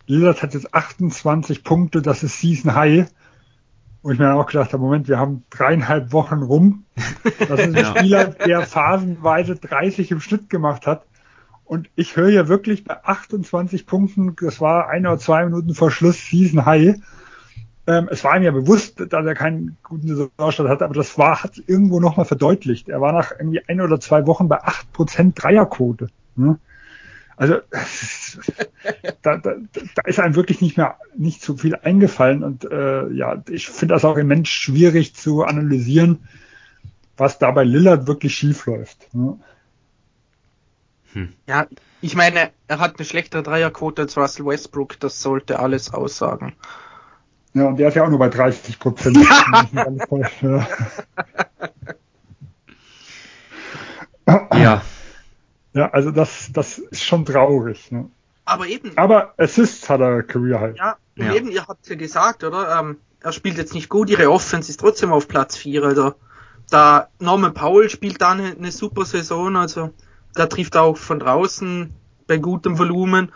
[0.06, 3.08] Lillard hat jetzt 28 Punkte, das ist Season High.
[4.02, 6.84] Wo ich mir dann auch gedacht habe, Moment, wir haben dreieinhalb Wochen rum.
[7.40, 7.86] Das ist ein Ja.
[7.86, 11.06] Spieler, der phasenweise 30 im Schnitt gemacht hat.
[11.66, 15.92] Und ich höre ja wirklich bei 28 Punkten, das war ein oder zwei Minuten vor
[15.92, 16.96] Schluss Season High.
[17.86, 21.44] Ähm, es war ihm ja bewusst, dass er keinen guten Saisonstart hatte, aber das war,
[21.44, 22.90] hat irgendwo nochmal verdeutlicht.
[22.90, 26.10] Er war nach irgendwie ein oder zwei Wochen bei 8% Dreierquote.
[26.36, 26.60] Ne?
[27.36, 27.56] Also
[29.22, 29.56] da, da,
[29.96, 33.96] da ist einem wirklich nicht mehr nicht so viel eingefallen und äh, ja, ich finde
[33.96, 36.20] das auch immens schwierig zu analysieren,
[37.18, 39.10] was da bei Lillard wirklich schief läuft.
[41.16, 41.34] Ne?
[41.48, 41.68] Ja,
[42.02, 46.56] ich meine, er hat eine schlechtere Dreierquote als Russell Westbrook, das sollte alles aussagen.
[47.54, 49.18] Ja, und der ist ja auch nur bei 30 Prozent.
[50.42, 50.68] ja.
[54.54, 54.82] Ja,
[55.74, 57.92] ja, also das, das ist schon traurig.
[57.92, 58.10] Ne?
[58.46, 60.78] Aber eben, Aber Assists hat er Career halt.
[60.78, 61.34] ja, und Ja.
[61.36, 62.80] eben, ihr habt ja gesagt, oder?
[62.80, 66.14] Ähm, er spielt jetzt nicht gut, ihre Offense ist trotzdem auf Platz 4, also
[66.70, 69.92] da Norman Powell spielt da eine, eine super Saison, also
[70.34, 71.94] da trifft auch von draußen
[72.28, 73.32] bei gutem Volumen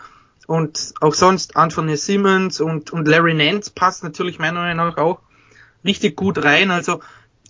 [0.46, 5.20] und auch sonst Anthony Simmons und, und Larry Nance passt natürlich meiner Meinung nach auch
[5.84, 7.00] richtig gut rein, also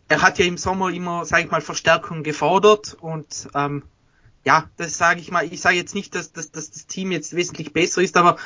[0.09, 3.83] er hat ja im Sommer immer, sage ich mal, Verstärkung gefordert und ähm,
[4.45, 7.37] ja, das sage ich mal, ich sage jetzt nicht, dass, dass, dass das Team jetzt
[7.37, 8.37] wesentlich besser ist, aber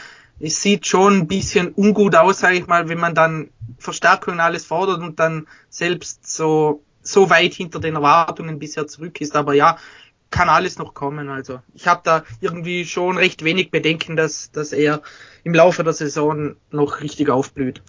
[0.40, 4.64] es sieht schon ein bisschen ungut aus, sage ich mal, wenn man dann Verstärkung alles
[4.64, 9.36] fordert und dann selbst so, so weit hinter den Erwartungen bisher zurück ist.
[9.36, 9.78] Aber ja,
[10.32, 11.28] kann alles noch kommen.
[11.28, 15.02] Also ich habe da irgendwie schon recht wenig Bedenken, dass, dass er
[15.44, 17.82] im Laufe der Saison noch richtig aufblüht.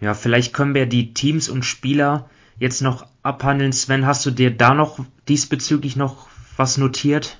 [0.00, 3.72] ja, vielleicht können wir die Teams und Spieler jetzt noch abhandeln.
[3.72, 7.38] Sven, hast du dir da noch diesbezüglich noch was notiert?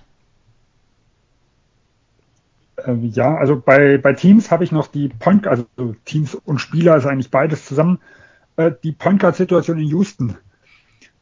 [2.84, 5.66] Ähm, ja, also bei, bei Teams habe ich noch die Point, also
[6.04, 7.98] Teams und Spieler ist eigentlich beides zusammen,
[8.56, 10.36] äh, die Point Guard Situation in Houston.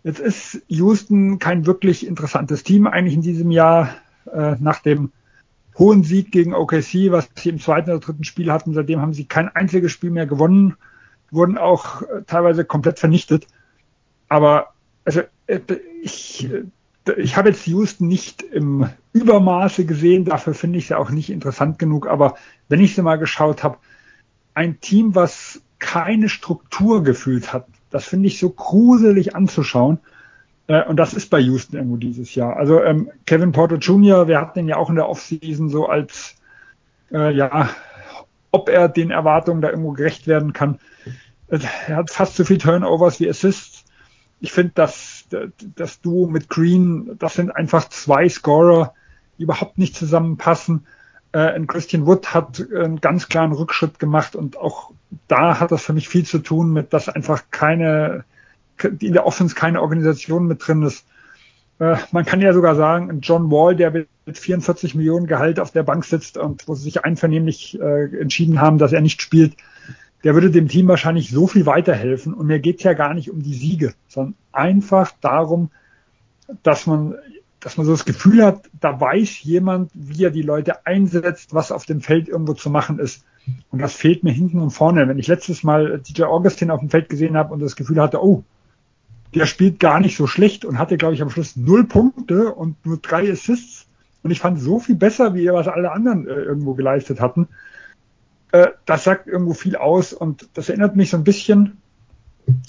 [0.02, 3.94] Jetzt ist Houston kein wirklich interessantes Team eigentlich in diesem Jahr
[4.32, 5.12] äh, nach dem
[5.78, 8.74] hohen Sieg gegen OKC, was sie im zweiten oder dritten Spiel hatten.
[8.74, 10.76] Seitdem haben sie kein einziges Spiel mehr gewonnen,
[11.30, 13.46] wurden auch äh, teilweise komplett vernichtet.
[14.28, 14.74] Aber
[15.04, 15.60] also äh,
[16.02, 16.64] ich, äh,
[17.16, 21.78] ich habe jetzt Houston nicht im Übermaße gesehen, dafür finde ich sie auch nicht interessant
[21.78, 22.36] genug, aber
[22.68, 23.78] wenn ich sie mal geschaut habe,
[24.54, 27.66] ein Team, was keine Struktur gefühlt hat.
[27.90, 29.98] Das finde ich so gruselig anzuschauen.
[30.66, 32.56] Äh, und das ist bei Houston irgendwo dieses Jahr.
[32.56, 36.36] Also ähm, Kevin Porter Jr., wir hatten ihn ja auch in der Offseason so als,
[37.12, 37.70] äh, ja,
[38.52, 40.78] ob er den Erwartungen da irgendwo gerecht werden kann.
[41.48, 43.84] Äh, er hat fast so viel Turnovers wie Assists.
[44.40, 45.26] Ich finde, dass
[45.76, 48.94] das Duo mit Green, das sind einfach zwei Scorer,
[49.36, 50.86] die überhaupt nicht zusammenpassen.
[51.32, 54.90] Äh, Christian Wood hat einen ganz klaren Rückschritt gemacht und auch
[55.28, 58.24] da hat das für mich viel zu tun mit, dass einfach keine,
[58.82, 61.04] in der Offense keine Organisation mit drin ist.
[61.78, 64.08] Äh, man kann ja sogar sagen, John Wall, der mit
[64.38, 68.78] 44 Millionen Gehalt auf der Bank sitzt und wo sie sich einvernehmlich äh, entschieden haben,
[68.78, 69.54] dass er nicht spielt,
[70.24, 72.34] der würde dem Team wahrscheinlich so viel weiterhelfen.
[72.34, 75.70] Und mir geht ja gar nicht um die Siege, sondern einfach darum,
[76.62, 77.14] dass man
[77.60, 81.72] dass man so das Gefühl hat, da weiß jemand, wie er die Leute einsetzt, was
[81.72, 83.24] auf dem Feld irgendwo zu machen ist.
[83.70, 85.06] Und das fehlt mir hinten und vorne.
[85.06, 88.22] Wenn ich letztes Mal DJ Augustin auf dem Feld gesehen habe und das Gefühl hatte,
[88.22, 88.44] oh,
[89.34, 92.84] der spielt gar nicht so schlecht und hatte, glaube ich, am Schluss null Punkte und
[92.84, 93.86] nur drei Assists.
[94.22, 97.48] Und ich fand so viel besser, wie was alle anderen äh, irgendwo geleistet hatten.
[98.52, 101.79] Äh, das sagt irgendwo viel aus und das erinnert mich so ein bisschen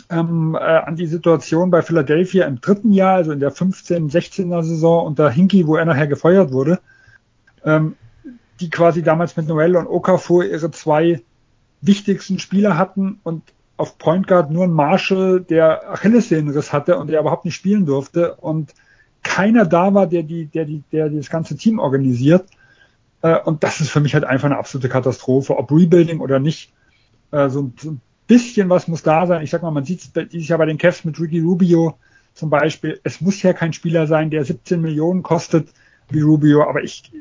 [0.09, 4.63] ähm, äh, an die Situation bei Philadelphia im dritten Jahr, also in der 15, 16er
[4.63, 6.79] Saison unter Hinky, wo er nachher gefeuert wurde,
[7.63, 7.95] ähm,
[8.59, 11.21] die quasi damals mit Noel und Okafor ihre zwei
[11.81, 13.43] wichtigsten Spieler hatten und
[13.77, 18.35] auf Point Guard nur ein Marshall, der Achillessehnenriss hatte und der überhaupt nicht spielen durfte
[18.35, 18.73] und
[19.23, 22.45] keiner da war, der die, der die, der das ganze Team organisiert.
[23.21, 26.71] Äh, und das ist für mich halt einfach eine absolute Katastrophe, ob Rebuilding oder nicht.
[27.31, 28.01] Äh, so, so ein
[28.31, 29.43] bisschen was muss da sein.
[29.43, 31.97] Ich sag mal, man sieht es Jahr bei den Cavs mit Ricky Rubio
[32.33, 32.97] zum Beispiel.
[33.03, 35.67] Es muss ja kein Spieler sein, der 17 Millionen kostet
[36.09, 37.11] wie Rubio, aber ich,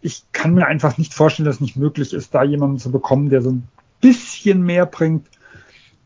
[0.00, 3.28] ich kann mir einfach nicht vorstellen, dass es nicht möglich ist, da jemanden zu bekommen,
[3.28, 3.68] der so ein
[4.00, 5.26] bisschen mehr bringt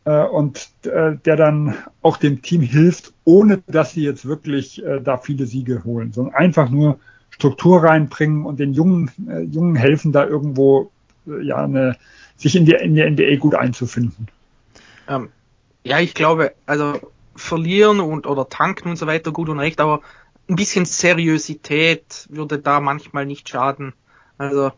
[0.03, 4.99] äh, und äh, der dann auch dem Team hilft, ohne dass sie jetzt wirklich äh,
[4.99, 6.99] da viele Siege holen, sondern einfach nur
[7.29, 10.91] Struktur reinbringen und den Jungen, äh, Jungen helfen, da irgendwo
[11.27, 11.95] äh, ja eine,
[12.35, 14.27] sich in, die, in der NBA gut einzufinden.
[15.09, 15.29] Ähm,
[15.83, 20.01] ja, ich glaube, also verlieren und oder tanken und so weiter gut und recht, aber
[20.47, 23.93] ein bisschen Seriosität würde da manchmal nicht schaden.
[24.37, 24.71] Also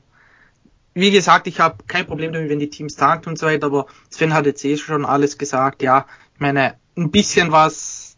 [0.93, 3.85] wie gesagt, ich habe kein Problem damit, wenn die Teams tanken und so weiter, aber
[4.09, 5.81] Sven hat jetzt eh schon alles gesagt.
[5.81, 8.17] Ja, ich meine, ein bisschen was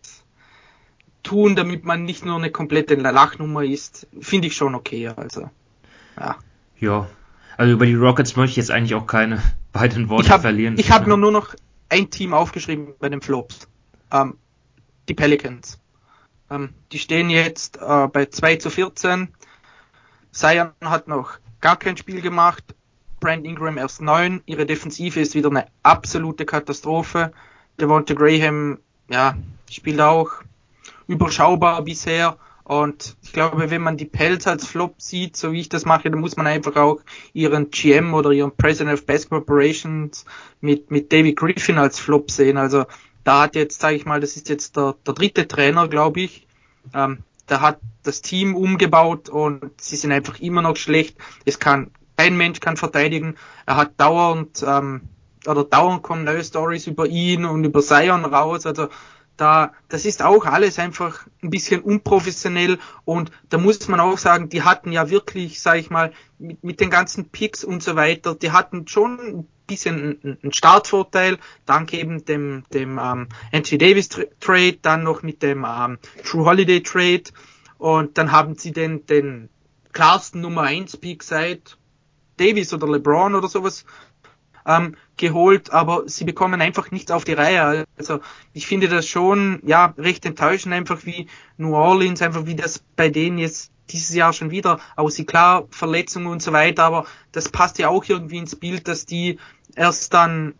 [1.22, 5.10] tun, damit man nicht nur eine komplette Lachnummer ist, finde ich schon okay.
[5.16, 5.50] Also,
[6.20, 6.36] ja.
[6.80, 7.08] Ja,
[7.58, 9.42] also über die Rockets möchte ich jetzt eigentlich auch keine
[9.74, 10.78] weiteren Worte ich hab, verlieren.
[10.78, 11.56] Ich habe mir nur noch
[11.94, 13.68] ein Team aufgeschrieben bei den Flops.
[14.12, 14.38] Ähm,
[15.08, 15.80] die Pelicans.
[16.50, 19.30] Ähm, die stehen jetzt äh, bei 2 zu 14.
[20.32, 22.64] Zion hat noch gar kein Spiel gemacht.
[23.20, 24.42] Brand Ingram erst 9.
[24.48, 27.32] Ihre Defensive ist wieder eine absolute Katastrophe.
[27.80, 28.80] Devonta Graham,
[29.10, 29.38] ja,
[29.70, 30.32] spielt auch
[31.08, 32.38] überschaubar bisher.
[32.64, 36.10] Und ich glaube, wenn man die Pelz als Flop sieht, so wie ich das mache,
[36.10, 37.02] dann muss man einfach auch
[37.34, 40.26] ihren GM oder ihren President of Basketball Operations
[40.62, 42.58] mit, mit David Griffin als Flop sehen.
[42.58, 42.86] Also
[43.26, 46.48] da hat jetzt, sage ich mal, das ist jetzt der, der dritte Trainer, glaube ich.
[46.94, 51.18] Ähm, da hat das Team umgebaut und sie sind einfach immer noch schlecht.
[51.46, 53.36] Es kann kein Mensch kann verteidigen.
[53.66, 55.02] Er hat dauernd ähm,
[55.46, 58.66] oder dauernd kommen neue Stories über ihn und über Zion raus.
[58.66, 58.88] Also
[59.38, 64.50] da, das ist auch alles einfach ein bisschen unprofessionell und da muss man auch sagen,
[64.50, 68.36] die hatten ja wirklich, sag ich mal, mit, mit den ganzen Picks und so weiter,
[68.36, 74.78] die hatten schon ein bisschen einen Startvorteil, dank eben dem, dem ähm, Anthony Davis Trade,
[74.82, 77.24] dann noch mit dem ähm, True Holiday Trade.
[77.78, 79.50] Und dann haben sie den, den
[79.92, 81.78] klarsten Nummer 1 Pick seit
[82.38, 83.86] Davis oder LeBron oder sowas
[84.66, 87.86] ähm, geholt, aber sie bekommen einfach nichts auf die Reihe.
[87.98, 88.20] Also
[88.54, 93.10] ich finde das schon ja recht enttäuschend, einfach wie New Orleans, einfach wie das bei
[93.10, 95.28] denen jetzt dieses Jahr schon wieder aussieht.
[95.28, 99.40] Klar, Verletzungen und so weiter, aber das passt ja auch irgendwie ins Bild, dass die
[99.76, 100.56] erst dann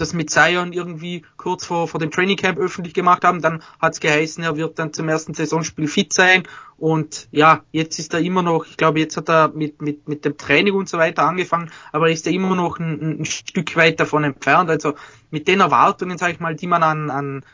[0.00, 3.42] das mit Zion irgendwie kurz vor, vor dem Training Camp öffentlich gemacht haben.
[3.42, 6.44] Dann hat es geheißen, er wird dann zum ersten Saisonspiel fit sein.
[6.76, 10.24] Und ja, jetzt ist er immer noch, ich glaube, jetzt hat er mit, mit, mit
[10.24, 13.98] dem Training und so weiter angefangen, aber ist er immer noch ein, ein Stück weit
[13.98, 14.70] davon entfernt.
[14.70, 14.94] Also
[15.30, 17.44] mit den Erwartungen, sage ich mal, die man an, an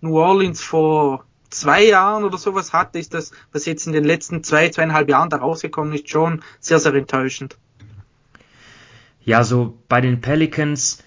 [0.00, 4.42] New Orleans vor zwei Jahren oder sowas hatte, ist das, was jetzt in den letzten
[4.42, 7.56] zwei, zweieinhalb Jahren da rausgekommen ist, schon sehr, sehr enttäuschend.
[9.24, 11.02] Ja, so bei den Pelicans,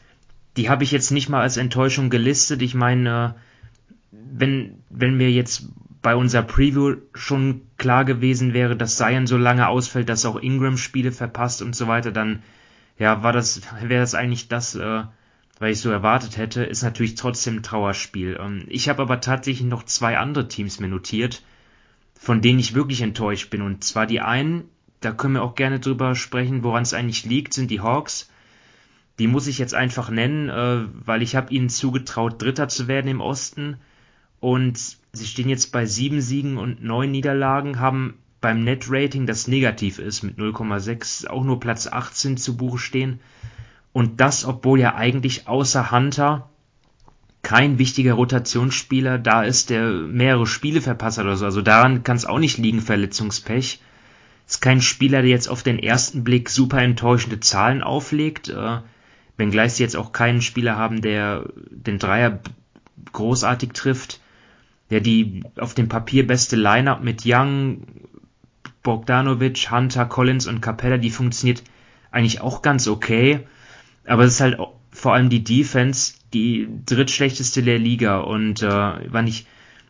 [0.57, 2.61] die habe ich jetzt nicht mal als Enttäuschung gelistet.
[2.61, 3.35] Ich meine,
[4.11, 5.69] wenn, wenn mir jetzt
[6.01, 10.77] bei unserer Preview schon klar gewesen wäre, dass Zion so lange ausfällt, dass auch Ingram
[10.77, 12.41] Spiele verpasst und so weiter, dann
[12.97, 15.03] ja, war das, wäre das eigentlich das, äh,
[15.59, 18.37] weil ich so erwartet hätte, ist natürlich trotzdem ein Trauerspiel.
[18.39, 21.43] Ähm, ich habe aber tatsächlich noch zwei andere Teams mir notiert,
[22.13, 23.61] von denen ich wirklich enttäuscht bin.
[23.61, 24.65] Und zwar die einen,
[25.01, 28.29] da können wir auch gerne drüber sprechen, woran es eigentlich liegt, sind die Hawks.
[29.19, 33.07] Die muss ich jetzt einfach nennen, äh, weil ich habe ihnen zugetraut, Dritter zu werden
[33.07, 33.77] im Osten.
[34.39, 34.79] Und
[35.11, 40.23] sie stehen jetzt bei sieben Siegen und neun Niederlagen, haben beim Net-Rating, das negativ ist,
[40.23, 43.19] mit 0,6 auch nur Platz 18 zu Buche stehen.
[43.91, 46.49] Und das, obwohl ja eigentlich außer Hunter
[47.41, 51.45] kein wichtiger Rotationsspieler da ist, der mehrere Spiele verpasst oder so.
[51.45, 53.81] Also daran kann es auch nicht liegen, Verletzungspech.
[54.47, 58.49] Ist kein Spieler, der jetzt auf den ersten Blick super enttäuschende Zahlen auflegt.
[58.49, 58.79] Äh,
[59.39, 62.39] wenngleich sie jetzt auch keinen Spieler haben, der den Dreier
[63.13, 64.19] großartig trifft.
[64.91, 67.83] Der die auf dem Papier beste Lineup mit Young,
[68.83, 71.63] Bogdanovic, Hunter, Collins und Capella, die funktioniert
[72.11, 73.41] eigentlich auch ganz okay.
[74.05, 74.57] Aber es ist halt
[74.91, 78.19] vor allem die Defense, die drittschlechteste der Liga.
[78.19, 79.45] Und äh, wann ich,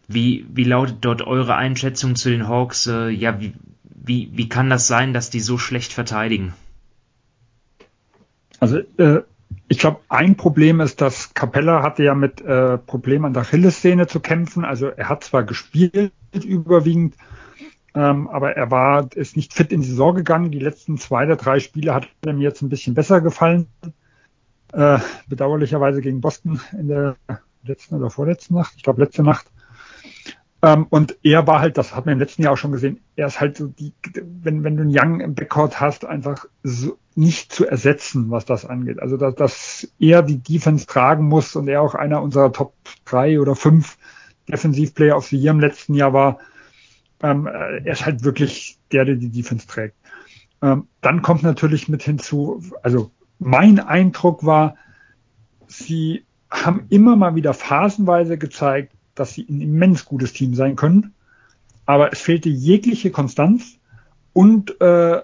[0.07, 2.85] wie, wie lautet dort eure Einschätzung zu den Hawks?
[2.87, 6.53] Äh, ja, wie, wie, wie kann das sein, dass die so schlecht verteidigen?
[8.59, 9.21] Also äh,
[9.69, 14.07] ich glaube, ein Problem ist, dass Capella hatte ja mit äh, Problemen an der Achillessehne
[14.07, 14.65] zu kämpfen.
[14.65, 17.15] Also er hat zwar gespielt überwiegend,
[17.93, 20.49] ähm, aber er war ist nicht fit in die Saison gegangen.
[20.49, 23.67] Die letzten zwei oder drei Spiele hat er mir jetzt ein bisschen besser gefallen.
[24.73, 27.15] Äh, bedauerlicherweise gegen Boston in der
[27.63, 29.45] letzten oder vorletzten Nacht, ich glaube letzte Nacht.
[30.61, 33.27] Ähm, und er war halt, das hat man im letzten Jahr auch schon gesehen, er
[33.27, 37.53] ist halt so die, wenn, wenn du einen Young im Backcourt hast, einfach so nicht
[37.53, 39.01] zu ersetzen, was das angeht.
[39.01, 42.73] Also dass, dass er die Defense tragen muss und er auch einer unserer Top
[43.05, 43.97] drei oder fünf
[44.49, 46.39] Defensivplayer of the Year im letzten Jahr war.
[47.21, 49.95] Ähm, er ist halt wirklich der, der die Defense trägt.
[50.61, 54.75] Ähm, dann kommt natürlich mit hinzu, also mein Eindruck war,
[55.67, 61.13] sie haben immer mal wieder phasenweise gezeigt, dass sie ein immens gutes Team sein können.
[61.85, 63.77] Aber es fehlte jegliche Konstanz
[64.33, 65.21] und äh,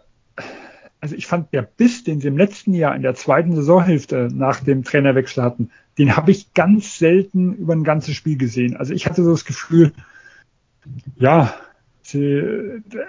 [1.05, 4.61] also ich fand der Biss, den sie im letzten Jahr in der zweiten Saisonhälfte nach
[4.61, 5.69] dem Trainerwechsel hatten,
[5.99, 8.75] den habe ich ganz selten über ein ganzes Spiel gesehen.
[8.75, 9.93] Also ich hatte so das Gefühl,
[11.15, 11.53] ja,
[12.01, 12.41] sie,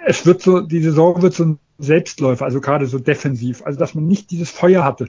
[0.04, 3.94] es wird so, die Saison wird so ein Selbstläufer, also gerade so defensiv, also dass
[3.94, 5.08] man nicht dieses Feuer hatte.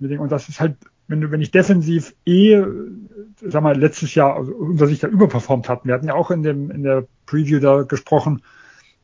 [0.00, 0.76] Und das ist halt
[1.08, 2.62] wenn, wenn ich defensiv eh,
[3.40, 5.88] sag mal, letztes Jahr also unser Sicht ja überperformt hatten.
[5.88, 8.42] Wir hatten ja auch in, dem, in der Preview da gesprochen,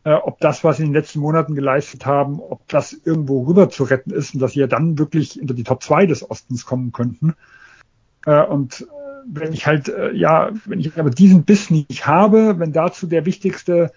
[0.05, 3.69] äh, ob das, was sie in den letzten Monaten geleistet haben, ob das irgendwo rüber
[3.69, 6.65] zu retten ist und dass sie ja dann wirklich hinter die Top 2 des Ostens
[6.65, 7.35] kommen könnten.
[8.25, 8.85] Äh, und äh,
[9.27, 13.27] wenn ich halt, äh, ja, wenn ich aber diesen Biss nicht habe, wenn dazu der
[13.27, 13.93] wichtigste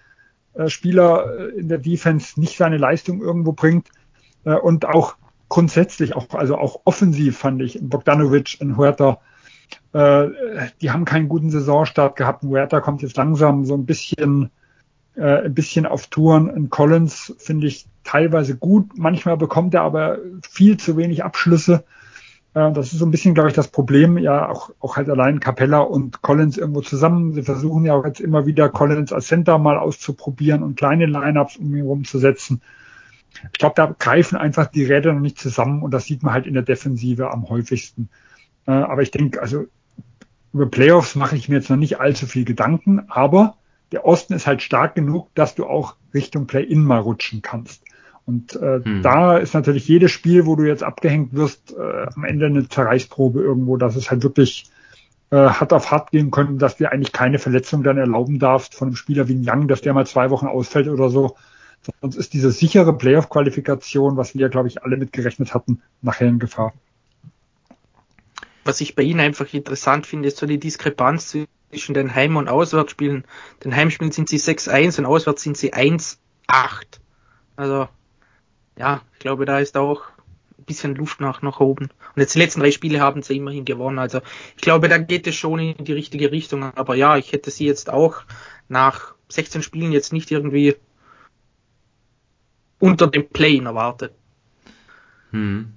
[0.52, 3.88] äh, Spieler äh, in der Defense nicht seine Leistung irgendwo bringt
[4.62, 5.16] und auch
[5.54, 9.20] grundsätzlich auch, also auch offensiv fand ich Bogdanovic und Huerta,
[9.92, 10.26] äh,
[10.82, 12.42] die haben keinen guten Saisonstart gehabt.
[12.42, 14.50] Huerta kommt jetzt langsam so ein bisschen,
[15.14, 16.48] äh, ein bisschen auf Touren.
[16.48, 18.98] In Collins finde ich teilweise gut.
[18.98, 21.84] Manchmal bekommt er aber viel zu wenig Abschlüsse.
[22.54, 24.18] Äh, das ist so ein bisschen, glaube ich, das Problem.
[24.18, 27.32] Ja, auch, auch halt allein Capella und Collins irgendwo zusammen.
[27.32, 31.58] Sie versuchen ja auch jetzt immer wieder Collins als Center mal auszuprobieren und kleine Lineups
[31.58, 32.60] um ihn rumzusetzen.
[33.52, 36.46] Ich glaube, da greifen einfach die Räder noch nicht zusammen und das sieht man halt
[36.46, 38.08] in der Defensive am häufigsten.
[38.66, 39.66] Äh, aber ich denke, also
[40.52, 43.56] über Playoffs mache ich mir jetzt noch nicht allzu viel Gedanken, aber
[43.92, 47.82] der Osten ist halt stark genug, dass du auch Richtung Play-In mal rutschen kannst.
[48.26, 49.02] Und äh, hm.
[49.02, 53.42] da ist natürlich jedes Spiel, wo du jetzt abgehängt wirst, äh, am Ende eine Zerreißprobe
[53.42, 54.70] irgendwo, dass es halt wirklich
[55.30, 58.88] äh, hart auf hart gehen könnte, dass dir eigentlich keine Verletzung dann erlauben darfst von
[58.88, 61.36] einem Spieler wie ein Young, dass der mal zwei Wochen ausfällt oder so.
[62.00, 66.38] Sonst ist diese sichere Playoff-Qualifikation, was wir ja, glaube ich, alle mitgerechnet hatten, nachher in
[66.38, 66.72] Gefahr.
[68.64, 71.36] Was ich bei Ihnen einfach interessant finde, ist so die Diskrepanz
[71.70, 73.24] zwischen den Heim- und Auswärtsspielen.
[73.62, 76.16] Den Heimspielen sind sie 6-1 und auswärts sind sie 1-8.
[77.56, 77.88] Also,
[78.78, 80.02] ja, ich glaube, da ist auch
[80.58, 81.84] ein bisschen Luft nach, nach oben.
[81.84, 83.98] Und jetzt die letzten drei Spiele haben sie immerhin gewonnen.
[83.98, 84.20] Also,
[84.56, 86.62] ich glaube, da geht es schon in die richtige Richtung.
[86.62, 88.22] Aber ja, ich hätte sie jetzt auch
[88.68, 90.76] nach 16 Spielen jetzt nicht irgendwie
[92.84, 94.12] unter dem Play erwartet.
[95.30, 95.72] Hm.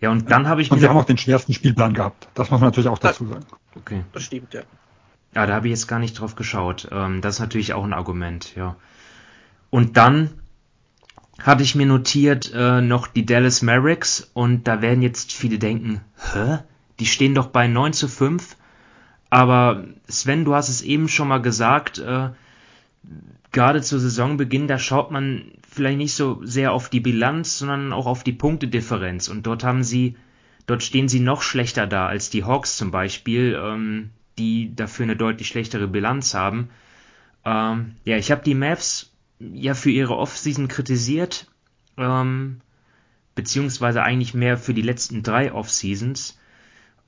[0.00, 0.70] Ja, und dann habe ich.
[0.70, 2.28] Und wir haben auch den schwersten Spielplan gehabt.
[2.34, 3.46] Das muss man natürlich auch dazu sagen.
[3.74, 4.04] Okay.
[4.12, 4.62] Das stimmt, ja.
[5.34, 6.88] Ja, da habe ich jetzt gar nicht drauf geschaut.
[6.92, 8.76] Ähm, das ist natürlich auch ein Argument, ja.
[9.70, 10.30] Und dann
[11.42, 16.00] hatte ich mir notiert äh, noch die Dallas Mavericks und da werden jetzt viele denken,
[16.32, 16.58] hä?
[16.98, 18.56] Die stehen doch bei 9 zu 5.
[19.28, 22.30] Aber Sven, du hast es eben schon mal gesagt, äh,
[23.52, 28.06] gerade zu Saisonbeginn, da schaut man vielleicht nicht so sehr auf die Bilanz, sondern auch
[28.06, 29.28] auf die Punktedifferenz.
[29.28, 30.16] Und dort haben sie
[30.66, 35.16] dort stehen sie noch schlechter da als die Hawks zum Beispiel, ähm, die dafür eine
[35.16, 36.68] deutlich schlechtere Bilanz haben.
[37.44, 41.46] Ähm, ja, ich habe die Mavs ja für ihre Offseason kritisiert,
[41.96, 42.60] ähm,
[43.34, 46.38] beziehungsweise eigentlich mehr für die letzten drei Offseasons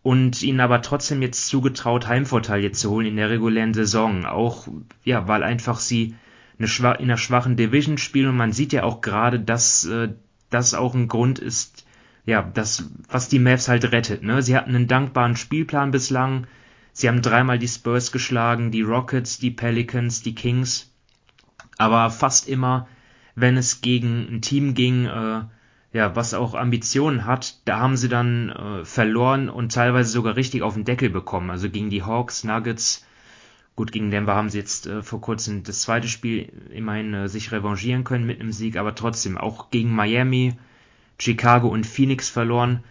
[0.03, 4.25] und ihnen aber trotzdem jetzt zugetraut, Heimvorteil jetzt zu holen in der regulären Saison.
[4.25, 4.69] Auch,
[5.05, 6.15] ja, weil einfach sie
[6.59, 10.11] eine in einer schwachen Division spielen und man sieht ja auch gerade, dass äh,
[10.51, 11.87] das auch ein Grund ist,
[12.25, 14.23] ja, das, was die Mavs halt rettet.
[14.23, 14.43] Ne?
[14.43, 16.47] Sie hatten einen dankbaren Spielplan bislang.
[16.93, 20.93] Sie haben dreimal die Spurs geschlagen, die Rockets, die Pelicans, die Kings.
[21.79, 22.89] Aber fast immer,
[23.35, 25.43] wenn es gegen ein Team ging, äh,
[25.93, 30.63] ja, was auch Ambitionen hat, da haben sie dann äh, verloren und teilweise sogar richtig
[30.63, 31.51] auf den Deckel bekommen.
[31.51, 33.07] Also gegen die Hawks, Nuggets,
[33.79, 37.53] gut, gegen Denver haben sie jetzt äh, vor kurzem das zweite Spiel immerhin äh, sich
[37.53, 40.55] revanchieren können mit einem Sieg, aber trotzdem auch gegen Miami,
[41.17, 42.83] Chicago und Phoenix verloren.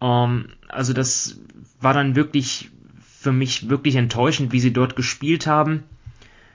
[0.00, 1.38] Ähm, also das
[1.80, 2.70] war dann wirklich
[3.00, 5.84] für mich wirklich enttäuschend, wie sie dort gespielt haben.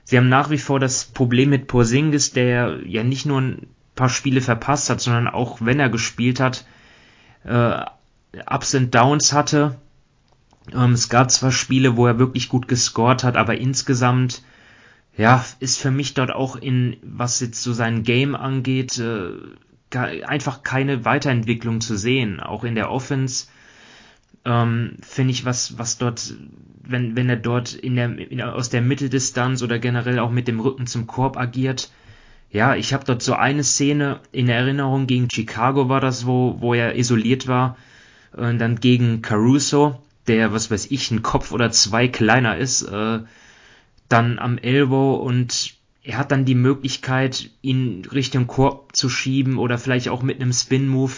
[0.03, 4.09] Sie haben nach wie vor das Problem mit Porzingis, der ja nicht nur ein paar
[4.09, 6.65] Spiele verpasst hat, sondern auch wenn er gespielt hat,
[7.45, 7.79] äh,
[8.45, 9.77] Ups und Downs hatte.
[10.73, 14.43] Ähm, es gab zwar Spiele, wo er wirklich gut gescored hat, aber insgesamt
[15.17, 20.63] ja, ist für mich dort auch in, was jetzt so sein Game angeht, äh, einfach
[20.63, 22.39] keine Weiterentwicklung zu sehen.
[22.39, 23.47] Auch in der Offense
[24.45, 26.35] ähm, finde ich, was, was dort,
[26.83, 30.59] wenn, wenn er dort in der, in, aus der Mitteldistanz oder generell auch mit dem
[30.59, 31.91] Rücken zum Korb agiert,
[32.51, 36.73] ja, ich habe dort so eine Szene in Erinnerung, gegen Chicago war das, wo, wo
[36.73, 37.77] er isoliert war,
[38.31, 43.19] und dann gegen Caruso, der, was weiß ich, ein Kopf oder zwei kleiner ist, äh,
[44.07, 45.73] dann am Elbow und
[46.03, 50.53] er hat dann die Möglichkeit, ihn Richtung Korb zu schieben oder vielleicht auch mit einem
[50.53, 51.13] Spin-Move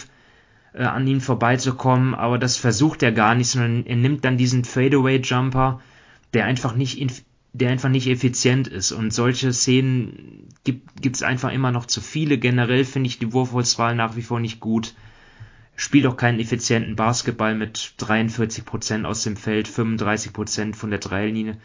[0.74, 4.64] äh, an ihm vorbeizukommen, aber das versucht er gar nicht, sondern er nimmt dann diesen
[4.64, 5.80] Fadeaway-Jumper,
[6.34, 6.98] der einfach nicht
[7.54, 8.92] der einfach nicht effizient ist.
[8.92, 12.38] Und solche Szenen gibt es einfach immer noch zu viele.
[12.38, 14.94] Generell finde ich die Wurfauswahl nach wie vor nicht gut.
[15.74, 21.56] Spielt auch keinen effizienten Basketball mit 43% aus dem Feld, 35% von der Dreilinie.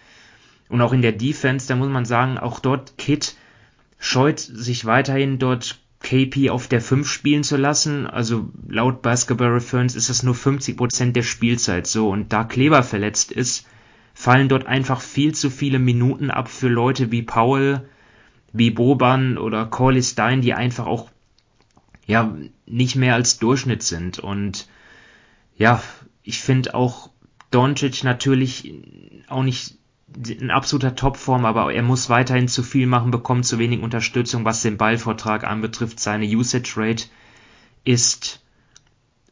[0.70, 3.36] Und auch in der Defense, da muss man sagen, auch dort Kit
[4.00, 8.06] scheut sich weiterhin dort KP auf der 5 spielen zu lassen.
[8.08, 12.10] Also laut Basketball Reference ist das nur 50% der Spielzeit so.
[12.10, 13.68] Und da Kleber verletzt ist,
[14.14, 17.88] fallen dort einfach viel zu viele Minuten ab für Leute wie Paul,
[18.54, 21.10] wie Boban oder Corley Stein, die einfach auch
[22.06, 22.36] ja
[22.68, 24.20] nicht mehr als Durchschnitt sind.
[24.20, 24.68] Und
[25.56, 25.82] ja,
[26.24, 27.10] ich finde auch
[27.52, 28.74] Doncic natürlich
[29.28, 29.78] auch nicht
[30.28, 34.62] in absoluter Topform, aber er muss weiterhin zu viel machen, bekommt zu wenig Unterstützung, was
[34.62, 36.00] den Ballvortrag anbetrifft.
[36.00, 37.06] Seine Usage Rate
[37.84, 38.42] ist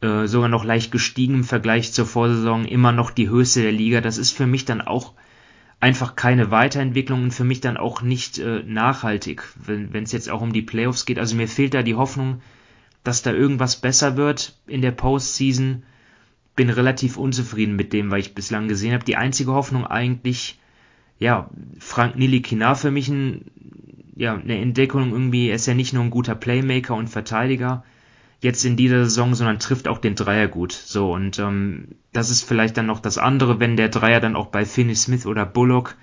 [0.02, 4.00] äh, sogar noch leicht gestiegen im Vergleich zur Vorsaison, immer noch die höchste der Liga.
[4.00, 5.14] Das ist für mich dann auch
[5.80, 10.40] einfach keine Weiterentwicklung und für mich dann auch nicht äh, nachhaltig, wenn es jetzt auch
[10.42, 11.18] um die Playoffs geht.
[11.18, 12.42] Also mir fehlt da die Hoffnung,
[13.06, 15.84] dass da irgendwas besser wird in der Postseason.
[16.56, 19.04] Bin relativ unzufrieden mit dem, was ich bislang gesehen habe.
[19.04, 20.58] Die einzige Hoffnung eigentlich,
[21.18, 23.44] ja, Frank Nilikina für mich ein,
[24.16, 25.48] ja, eine Entdeckung irgendwie.
[25.48, 27.84] Er ist ja nicht nur ein guter Playmaker und Verteidiger,
[28.40, 30.72] jetzt in dieser Saison, sondern trifft auch den Dreier gut.
[30.72, 34.46] So, und ähm, das ist vielleicht dann noch das andere, wenn der Dreier dann auch
[34.46, 35.96] bei Finney Smith oder Bullock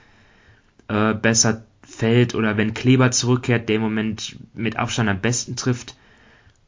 [0.87, 5.95] äh, besser fällt oder wenn Kleber zurückkehrt, der im Moment mit Abstand am besten trifft,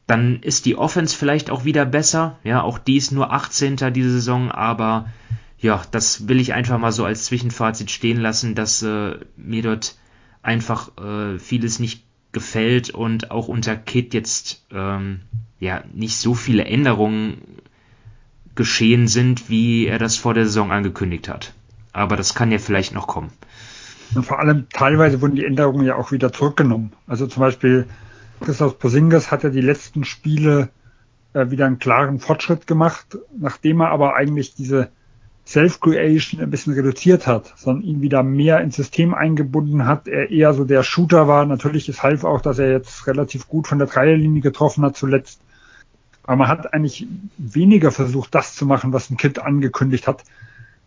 [0.08, 2.38] dann ist die Offense vielleicht auch wieder besser.
[2.44, 3.78] Ja, auch die ist nur 18.
[3.94, 5.08] diese Saison, aber
[5.58, 9.98] ja, das will ich einfach mal so als Zwischenfazit stehen lassen, dass äh, mir dort
[10.44, 12.04] einfach äh, vieles nicht
[12.34, 15.22] gefällt und auch unter Kit jetzt ähm,
[15.60, 17.42] ja nicht so viele Änderungen
[18.54, 21.54] geschehen sind, wie er das vor der Saison angekündigt hat.
[21.94, 23.32] Aber das kann ja vielleicht noch kommen.
[24.14, 26.92] Und vor allem teilweise wurden die Änderungen ja auch wieder zurückgenommen.
[27.08, 27.88] Also zum Beispiel
[28.42, 30.70] Christoph Posingas hat ja die letzten Spiele
[31.34, 34.90] äh, wieder einen klaren Fortschritt gemacht, nachdem er aber eigentlich diese
[35.48, 40.08] Self-Creation ein bisschen reduziert hat, sondern ihn wieder mehr ins System eingebunden hat.
[40.08, 41.46] Er eher so der Shooter war.
[41.46, 45.40] Natürlich, es half auch, dass er jetzt relativ gut von der Dreierlinie getroffen hat zuletzt.
[46.24, 47.08] Aber man hat eigentlich
[47.38, 50.24] weniger versucht, das zu machen, was ein Kid angekündigt hat,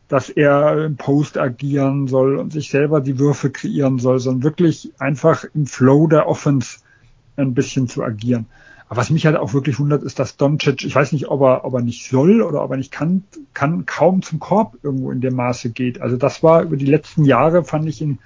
[0.08, 4.92] dass er im Post agieren soll und sich selber die Würfe kreieren soll, sondern wirklich
[4.98, 6.78] einfach im Flow der Offense
[7.38, 8.46] ein bisschen zu agieren.
[8.88, 11.64] Aber was mich halt auch wirklich wundert, ist, dass Doncic, ich weiß nicht, ob er,
[11.64, 15.20] ob er nicht soll oder ob er nicht kann, kann kaum zum Korb irgendwo in
[15.20, 16.00] dem Maße geht.
[16.00, 18.18] Also das war über die letzten Jahre, fand ich ihn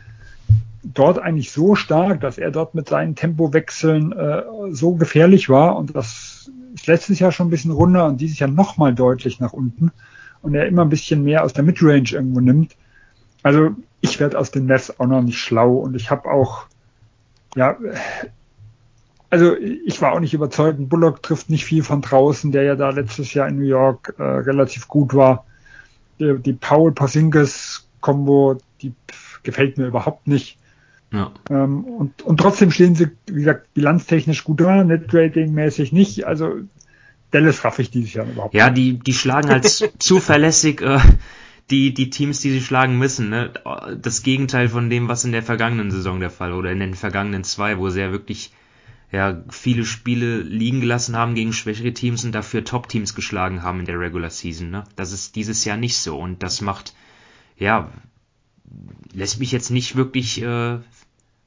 [0.85, 5.95] dort eigentlich so stark, dass er dort mit seinen Tempowechseln äh, so gefährlich war und
[5.95, 9.93] das ist letztes Jahr schon ein bisschen runter und dieses Jahr nochmal deutlich nach unten
[10.43, 12.77] und er immer ein bisschen mehr aus der Midrange irgendwo nimmt.
[13.43, 16.67] Also ich werde aus den Mavs auch noch nicht schlau und ich habe auch,
[17.55, 17.77] ja,
[19.33, 20.77] also ich war auch nicht überzeugt.
[20.91, 24.23] Bullock trifft nicht viel von draußen, der ja da letztes Jahr in New York äh,
[24.23, 25.47] relativ gut war.
[26.21, 28.93] Die, die Paul Porzingis Combo, die
[29.43, 30.59] gefällt mir überhaupt nicht.
[31.13, 31.33] Ja.
[31.49, 36.27] Ähm, und, und trotzdem stehen sie, wie gesagt, bilanztechnisch gut da, Net-Rating-mäßig nicht.
[36.27, 36.61] Also
[37.31, 39.65] Dallas raff ich dieses Jahr überhaupt Ja, die, die schlagen halt
[39.99, 40.99] zuverlässig äh,
[41.71, 43.31] die, die Teams, die sie schlagen müssen.
[43.31, 43.51] Ne?
[43.99, 47.45] Das Gegenteil von dem, was in der vergangenen Saison der Fall oder in den vergangenen
[47.45, 48.53] zwei, wo sie ja wirklich
[49.13, 53.87] ja, viele Spiele liegen gelassen haben gegen schwächere Teams und dafür Top-Teams geschlagen haben in
[53.87, 54.71] der Regular Season.
[54.71, 54.85] Ne?
[54.97, 56.95] Das ist dieses Jahr nicht so und das macht,
[57.59, 57.93] ja,
[59.13, 60.79] lässt mich jetzt nicht wirklich äh,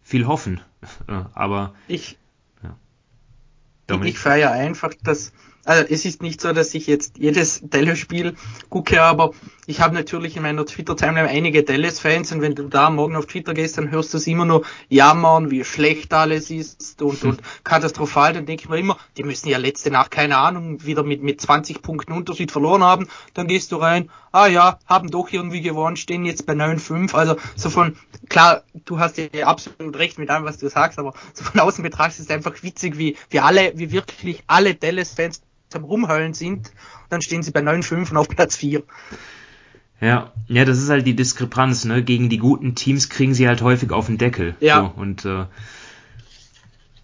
[0.04, 0.62] viel hoffen.
[1.34, 2.20] Aber ich,
[2.62, 4.02] ja.
[4.04, 5.34] ich feiere einfach, dass
[5.66, 8.36] also es ist nicht so, dass ich jetzt jedes Dallas-Spiel
[8.70, 9.32] gucke, aber
[9.68, 13.56] ich habe natürlich in meiner Twitter-Timeline einige Dallas-Fans und wenn du da morgen auf Twitter
[13.56, 18.34] gehst, dann hörst du es immer nur jammern, wie schlecht alles ist und, und katastrophal.
[18.34, 21.42] Dann denke ich mir immer, die müssen ja letzte Nacht, keine Ahnung, wieder mit, mit
[21.42, 23.08] 20 Punkten Unterschied verloren haben.
[23.34, 27.16] Dann gehst du rein, ah ja, haben doch irgendwie gewonnen, stehen jetzt bei 9-5.
[27.16, 27.96] Also so von,
[28.30, 31.84] klar, du hast ja absolut recht mit allem, was du sagst, aber so von außen
[31.84, 35.42] betrachtet ist es einfach witzig, wie, wie alle, wie wirklich alle Dallas-Fans
[35.74, 36.72] am Rumheulen sind,
[37.10, 38.84] dann stehen sie bei 9,5 und auf Platz 4.
[40.02, 42.04] Ja, ja, das ist halt die Diskrepanz, ne?
[42.04, 44.56] Gegen die guten Teams kriegen sie halt häufig auf den Deckel.
[44.60, 44.80] Ja.
[44.96, 45.46] So, und äh,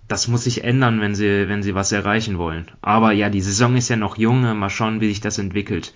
[0.07, 2.69] das muss sich ändern, wenn sie, wenn sie was erreichen wollen.
[2.81, 5.93] Aber ja, die Saison ist ja noch jung, mal schauen, wie sich das entwickelt.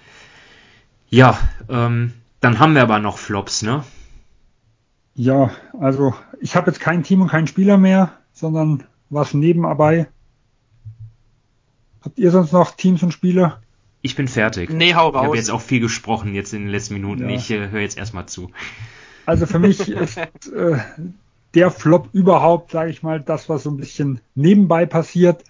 [1.10, 1.38] Ja,
[1.70, 3.84] ähm, dann haben wir aber noch Flops, ne?
[5.16, 10.08] Ja, also ich habe jetzt kein Team und keinen Spieler mehr, sondern was nebenbei.
[12.06, 13.62] Habt ihr sonst noch Teams und Spieler?
[14.04, 14.70] Ich bin fertig.
[14.70, 15.16] Nee, hau raus.
[15.16, 17.28] Ich habe jetzt auch viel gesprochen jetzt in den letzten Minuten.
[17.28, 17.36] Ja.
[17.36, 18.52] Ich äh, höre jetzt erstmal zu.
[19.28, 20.78] Also für mich ist äh,
[21.56, 25.44] der Flop überhaupt, sage ich mal, das, was so ein bisschen nebenbei passiert.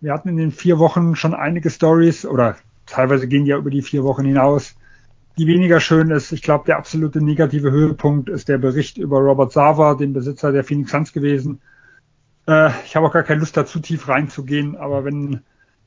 [0.00, 3.70] Wir hatten in den vier Wochen schon einige Stories oder teilweise gehen die ja über
[3.70, 4.74] die vier Wochen hinaus,
[5.38, 6.32] die weniger schön ist.
[6.32, 10.64] Ich glaube, der absolute negative Höhepunkt ist der Bericht über Robert Sava, den Besitzer der
[10.64, 11.60] Phoenix Suns gewesen.
[12.48, 15.44] Äh, ich habe auch gar keine Lust, da zu tief reinzugehen, aber wenn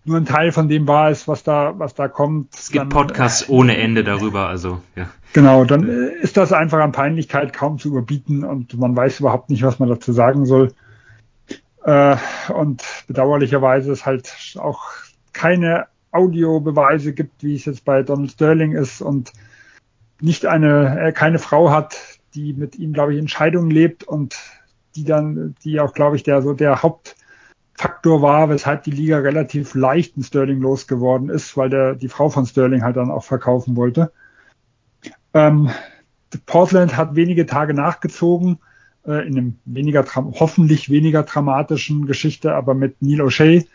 [0.08, 2.54] nur ein Teil von dem wahr ist, was da, was da kommt.
[2.56, 5.10] Es gibt dann, Podcasts äh, ohne Ende darüber, also ja.
[5.34, 9.50] Genau, dann äh, ist das einfach an Peinlichkeit kaum zu überbieten und man weiß überhaupt
[9.50, 10.74] nicht, was man dazu sagen soll.
[11.84, 12.18] Äh,
[12.54, 14.84] und bedauerlicherweise ist halt auch
[15.34, 19.34] keine Audiobeweise gibt, wie es jetzt bei Donald Sterling ist und
[20.22, 21.96] nicht eine, äh, keine Frau hat,
[22.34, 24.36] die mit ihm, glaube ich, Entscheidungen lebt und
[24.96, 27.16] die dann, die auch, glaube ich, der so der Haupt
[27.78, 32.30] Faktor war, weshalb die Liga relativ leicht in Sterling losgeworden ist, weil der, die Frau
[32.30, 34.12] von Sterling halt dann auch verkaufen wollte.
[35.36, 35.70] Ähm,
[36.48, 38.58] Portland hat wenige Tage nachgezogen,
[39.06, 43.68] äh, in einem weniger, hoffentlich weniger dramatischen Geschichte, aber mit Neil O'Shea,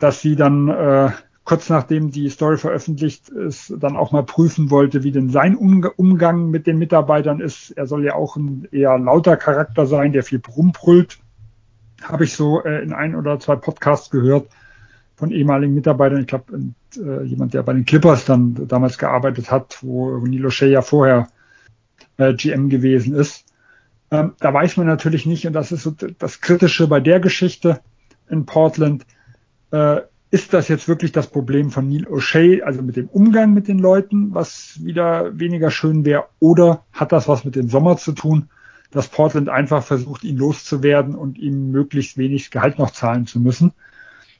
[0.00, 1.10] dass sie dann äh,
[1.44, 6.50] kurz nachdem die Story veröffentlicht ist, dann auch mal prüfen wollte, wie denn sein Umgang
[6.50, 7.70] mit den Mitarbeitern ist.
[7.70, 11.20] Er soll ja auch ein eher lauter Charakter sein, der viel rumbrüllt
[12.02, 14.48] habe ich so äh, in ein oder zwei Podcasts gehört
[15.16, 16.20] von ehemaligen Mitarbeitern.
[16.20, 20.68] Ich glaube, äh, jemand, der bei den Clippers dann damals gearbeitet hat, wo Nilo Shea
[20.68, 21.28] ja vorher
[22.18, 23.44] äh, GM gewesen ist.
[24.10, 27.80] Ähm, da weiß man natürlich nicht, und das ist so das Kritische bei der Geschichte
[28.28, 29.04] in Portland,
[29.70, 33.66] äh, ist das jetzt wirklich das Problem von Neil O'Shea, also mit dem Umgang mit
[33.66, 38.12] den Leuten, was wieder weniger schön wäre, oder hat das was mit dem Sommer zu
[38.12, 38.48] tun?
[38.90, 43.72] Dass Portland einfach versucht, ihn loszuwerden und ihm möglichst wenig Gehalt noch zahlen zu müssen.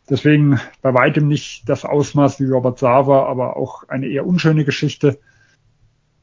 [0.09, 5.19] Deswegen bei weitem nicht das Ausmaß wie Robert Sava, aber auch eine eher unschöne Geschichte.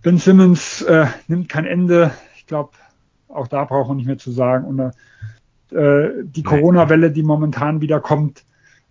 [0.02, 2.12] Ben Simmons äh, nimmt kein Ende.
[2.36, 2.72] Ich glaube,
[3.28, 4.66] auch da braucht man nicht mehr zu sagen.
[4.66, 4.80] Und
[5.76, 8.44] äh, die Corona-Welle, die momentan wieder kommt,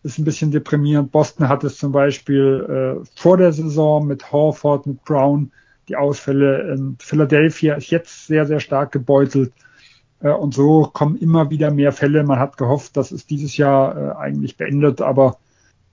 [0.05, 1.11] ist ein bisschen deprimierend.
[1.11, 5.51] Boston hat es zum Beispiel äh, vor der Saison mit Horford, mit Brown
[5.89, 6.73] die Ausfälle.
[6.73, 9.52] in Philadelphia ist jetzt sehr, sehr stark gebeutelt.
[10.24, 12.24] Äh, und so kommen immer wieder mehr Fälle.
[12.24, 15.39] Man hat gehofft, dass es dieses Jahr äh, eigentlich beendet, aber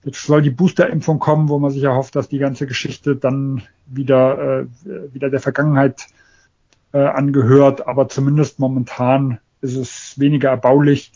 [0.04, 4.62] jetzt soll die Boosterimpfung kommen, wo man sich erhofft, dass die ganze Geschichte dann wieder,
[4.62, 6.06] äh, wieder der Vergangenheit
[6.94, 7.88] angehört.
[7.88, 11.12] Aber zumindest momentan ist es weniger erbaulich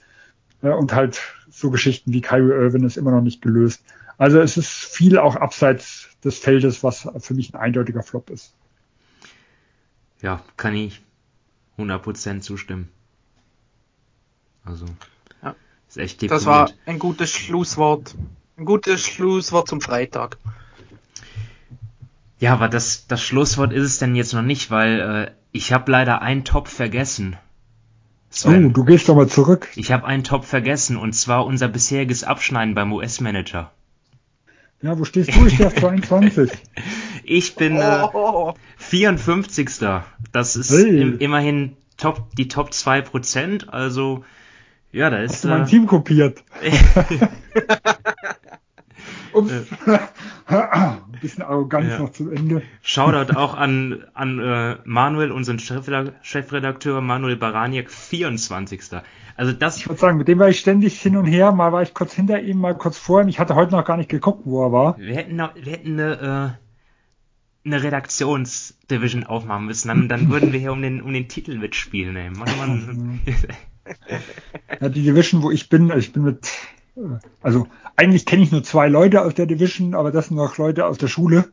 [0.63, 1.21] und halt
[1.51, 3.85] so Geschichten wie Kyrie Irvin ist immer noch nicht gelöst.
[4.17, 8.55] Also es ist viel auch abseits des Feldes, was für mich ein eindeutiger Flop ist
[10.23, 11.03] ja, kann ich
[11.79, 12.89] 100% zustimmen.
[14.65, 14.87] Also,
[15.43, 15.55] ja.
[15.89, 16.41] ist echt deprimiert.
[16.41, 18.15] Das war ein gutes Schlusswort.
[18.57, 20.39] Ein gutes Schlusswort zum Freitag.
[22.39, 25.91] Ja, aber das, das Schlusswort ist es denn jetzt noch nicht, weil äh, ich habe
[25.91, 27.37] leider einen Top vergessen.
[28.29, 28.67] Sven.
[28.67, 29.69] Oh, du gehst aber zurück.
[29.77, 33.73] Ich habe einen Top vergessen und zwar unser bisheriges Abschneiden beim US-Manager.
[34.83, 35.47] Ja, wo stehst du?
[35.47, 36.51] Ich stehe auf 22.
[37.27, 38.07] ich bin äh,
[38.77, 39.71] 54.
[40.33, 41.01] Das ist hey.
[41.01, 43.69] im, immerhin top, die Top 2%.
[43.69, 44.25] Also,
[44.93, 45.33] ja, da ist.
[45.33, 46.43] Hast du mein äh, Team kopiert?
[49.33, 49.53] Ups.
[50.47, 51.99] Ein bisschen Arroganz ja.
[51.99, 52.63] noch zum Ende.
[52.83, 58.81] Shoutout auch an, an äh, Manuel, unseren Chefredakteur Manuel Baraniak, 24.
[59.37, 59.77] Also das.
[59.77, 61.53] Ich würde sagen, mit dem war ich ständig hin und her.
[61.53, 63.29] Mal war ich kurz hinter ihm, mal kurz vor ihm.
[63.29, 64.97] Ich hatte heute noch gar nicht geguckt, wo er war.
[64.99, 66.66] Wir hätten, noch, wir hätten eine, äh,
[67.67, 69.89] eine Redaktionsdivision aufmachen müssen.
[69.89, 72.17] Dann, dann würden wir hier um den, um den Titel mitspielen.
[72.17, 72.31] Ey.
[72.31, 73.21] Mann, Mann.
[74.81, 76.49] ja, die Division, wo ich bin, ich bin mit
[77.43, 80.87] also eigentlich kenne ich nur zwei Leute aus der Division, aber das sind noch Leute
[80.87, 81.53] aus der Schule.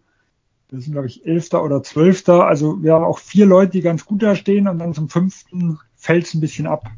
[0.69, 2.47] Das sind, glaube ich, Elfter oder Zwölfter.
[2.47, 5.79] Also wir haben auch vier Leute, die ganz gut da stehen und dann zum fünften
[5.95, 6.89] fällt es ein bisschen ab.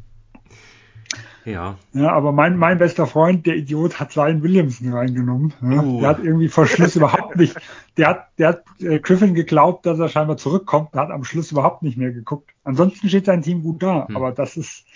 [1.46, 1.76] Ja.
[1.92, 5.54] Ja, aber mein, mein bester Freund, der Idiot, hat Zion Williamson reingenommen.
[5.62, 6.00] Ja, uh.
[6.00, 7.56] Der hat irgendwie vor Schluss überhaupt nicht,
[7.96, 11.52] der hat, der hat äh, Griffin geglaubt, dass er scheinbar zurückkommt, der hat am Schluss
[11.52, 12.50] überhaupt nicht mehr geguckt.
[12.64, 14.16] Ansonsten steht sein Team gut da, hm.
[14.16, 14.86] aber das ist,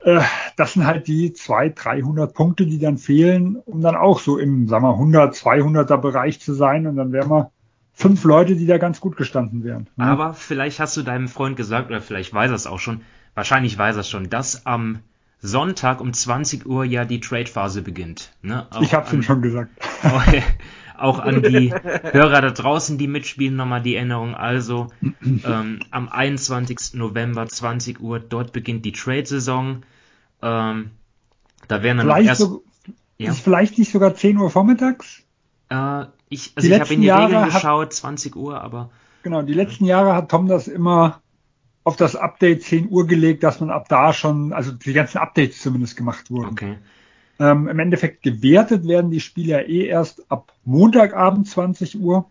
[0.00, 0.20] äh,
[0.56, 4.68] das sind halt die 200, 300 Punkte, die dann fehlen, um dann auch so im,
[4.68, 6.86] sagen wir, 100, 200er Bereich zu sein.
[6.86, 7.50] Und dann wären wir
[7.94, 9.88] fünf Leute, die da ganz gut gestanden wären.
[9.96, 10.04] Ne?
[10.04, 13.00] Aber vielleicht hast du deinem Freund gesagt, oder vielleicht weiß er es auch schon,
[13.34, 15.00] wahrscheinlich weiß er es schon, dass am
[15.40, 18.32] Sonntag um 20 Uhr ja die Trade-Phase beginnt.
[18.42, 18.66] Ne?
[18.70, 19.70] Auch ich hab's ihm schon gesagt.
[20.98, 24.34] auch an die Hörer da draußen, die mitspielen, nochmal die Erinnerung.
[24.34, 24.88] Also
[25.22, 26.94] ähm, am 21.
[26.94, 29.82] November 20 Uhr, dort beginnt die Trade-Saison.
[30.42, 30.90] Ähm,
[31.68, 32.64] da werden dann vielleicht erst, so,
[33.16, 33.30] ja?
[33.30, 35.22] Ist vielleicht nicht sogar 10 Uhr vormittags?
[35.68, 38.90] Äh, ich also ich habe in die Jahre Regeln geschaut, hat, 20 Uhr, aber.
[39.22, 41.20] Genau, die letzten Jahre hat Tom das immer
[41.84, 45.60] auf das Update 10 Uhr gelegt, dass man ab da schon, also die ganzen Updates
[45.60, 46.50] zumindest gemacht wurden.
[46.50, 46.78] Okay.
[47.38, 52.30] Ähm, Im Endeffekt gewertet werden die Spieler eh erst ab Montagabend 20 Uhr,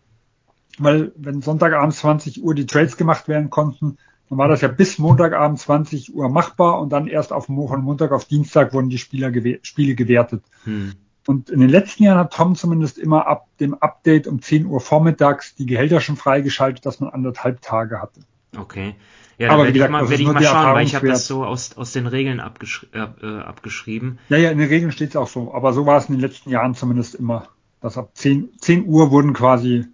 [0.77, 3.97] weil wenn Sonntagabend 20 Uhr die Trades gemacht werden konnten,
[4.29, 8.11] dann war das ja bis Montagabend 20 Uhr machbar und dann erst auf von Montag
[8.11, 10.43] auf Dienstag wurden die Spieler gew Spiele gewertet.
[10.65, 10.93] Hm.
[11.25, 14.79] Und in den letzten Jahren hat Tom zumindest immer ab dem Update um 10 Uhr
[14.79, 18.21] vormittags die Gehälter schon freigeschaltet, dass man anderthalb Tage hatte.
[18.57, 18.95] Okay.
[19.39, 21.77] Ja, aber werde ich mal, werd ich mal schauen, weil ich habe das so aus,
[21.77, 24.19] aus den Regeln abgeschri äh, äh, abgeschrieben.
[24.27, 25.53] Ja, ja, in den Regeln steht es auch so.
[25.53, 27.47] Aber so war es in den letzten Jahren zumindest immer.
[27.81, 29.85] Dass ab 10, 10 Uhr wurden quasi,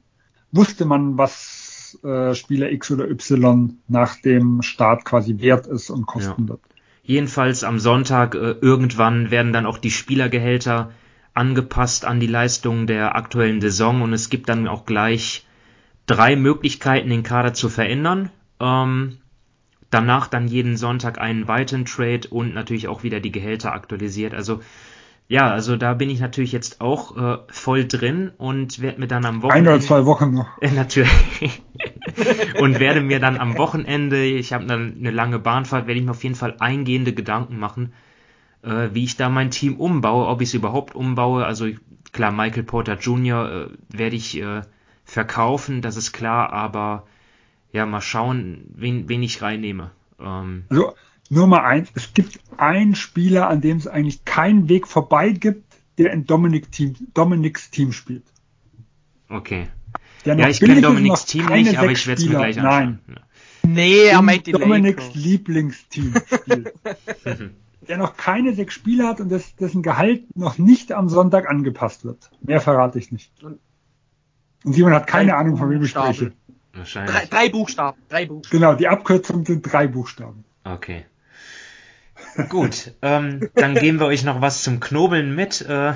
[0.52, 6.08] wusste man, was äh, Spieler X oder Y nach dem Start quasi wert ist und
[6.08, 6.50] kosten ja.
[6.50, 6.62] wird.
[7.04, 10.90] Jedenfalls am Sonntag äh, irgendwann werden dann auch die Spielergehälter
[11.36, 15.46] angepasst an die Leistungen der aktuellen Saison und es gibt dann auch gleich
[16.08, 18.32] drei Möglichkeiten, den Kader zu verändern.
[18.60, 19.20] Ähm,
[19.96, 24.34] danach dann jeden Sonntag einen weiteren Trade und natürlich auch wieder die Gehälter aktualisiert.
[24.34, 24.60] Also
[25.28, 29.26] ja, also da bin ich natürlich jetzt auch äh, voll drin und werde mir dann
[29.26, 29.72] am Wochenende.
[29.72, 30.62] Ein oder zwei Wochen noch.
[30.62, 31.64] Äh, natürlich.
[32.60, 36.12] und werde mir dann am Wochenende, ich habe dann eine lange Bahnfahrt, werde ich mir
[36.12, 37.94] auf jeden Fall eingehende Gedanken machen,
[38.64, 41.46] äh, wie ich da mein Team umbaue, ob ich es überhaupt umbaue.
[41.46, 41.70] Also
[42.12, 43.50] klar, Michael Porter Jr.
[43.50, 43.68] Äh,
[43.98, 44.62] werde ich äh,
[45.06, 47.08] verkaufen, das ist klar, aber
[47.76, 49.92] ja, mal schauen, wen, wen ich reinnehme.
[50.18, 50.96] Ähm, also
[51.30, 55.76] nur mal eins, es gibt einen Spieler, an dem es eigentlich keinen Weg vorbei gibt,
[55.98, 58.24] der in Dominik Team, Dominiks Team spielt.
[59.28, 59.68] Okay.
[60.24, 63.00] ja, ich kenne Dominiks Team nicht, aber ich werde es mir gleich anschauen.
[63.08, 63.20] Nein.
[63.68, 66.74] Nee, er meint die Dominiks Lieblingsteam spielt.
[67.90, 72.06] der noch keine sechs Spiele hat und das, dessen Gehalt noch nicht am Sonntag angepasst
[72.06, 72.32] wird.
[72.42, 73.44] Mehr verrate ich nicht.
[73.44, 73.60] Und
[74.64, 76.32] Simon hat keine Ahnung, von wem ich spreche.
[76.76, 77.16] Wahrscheinlich.
[77.16, 78.02] Drei, drei Buchstaben.
[78.10, 78.60] Drei Buchstaben.
[78.60, 80.44] Genau, die Abkürzung sind drei Buchstaben.
[80.64, 81.06] Okay.
[82.50, 85.62] Gut, ähm, dann geben wir euch noch was zum Knobeln mit.
[85.62, 85.94] Äh,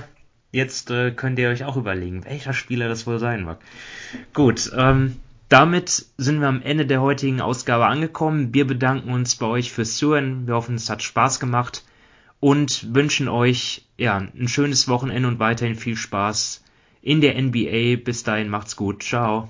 [0.52, 3.60] jetzt äh, könnt ihr euch auch überlegen, welcher Spieler das wohl sein mag.
[4.34, 5.18] Gut, ähm,
[5.50, 8.54] damit sind wir am Ende der heutigen Ausgabe angekommen.
[8.54, 10.48] Wir bedanken uns bei euch fürs Zuhören.
[10.48, 11.84] Wir hoffen, es hat Spaß gemacht
[12.40, 16.64] und wünschen euch ja ein schönes Wochenende und weiterhin viel Spaß
[17.02, 18.02] in der NBA.
[18.04, 19.04] Bis dahin macht's gut.
[19.04, 19.50] Ciao.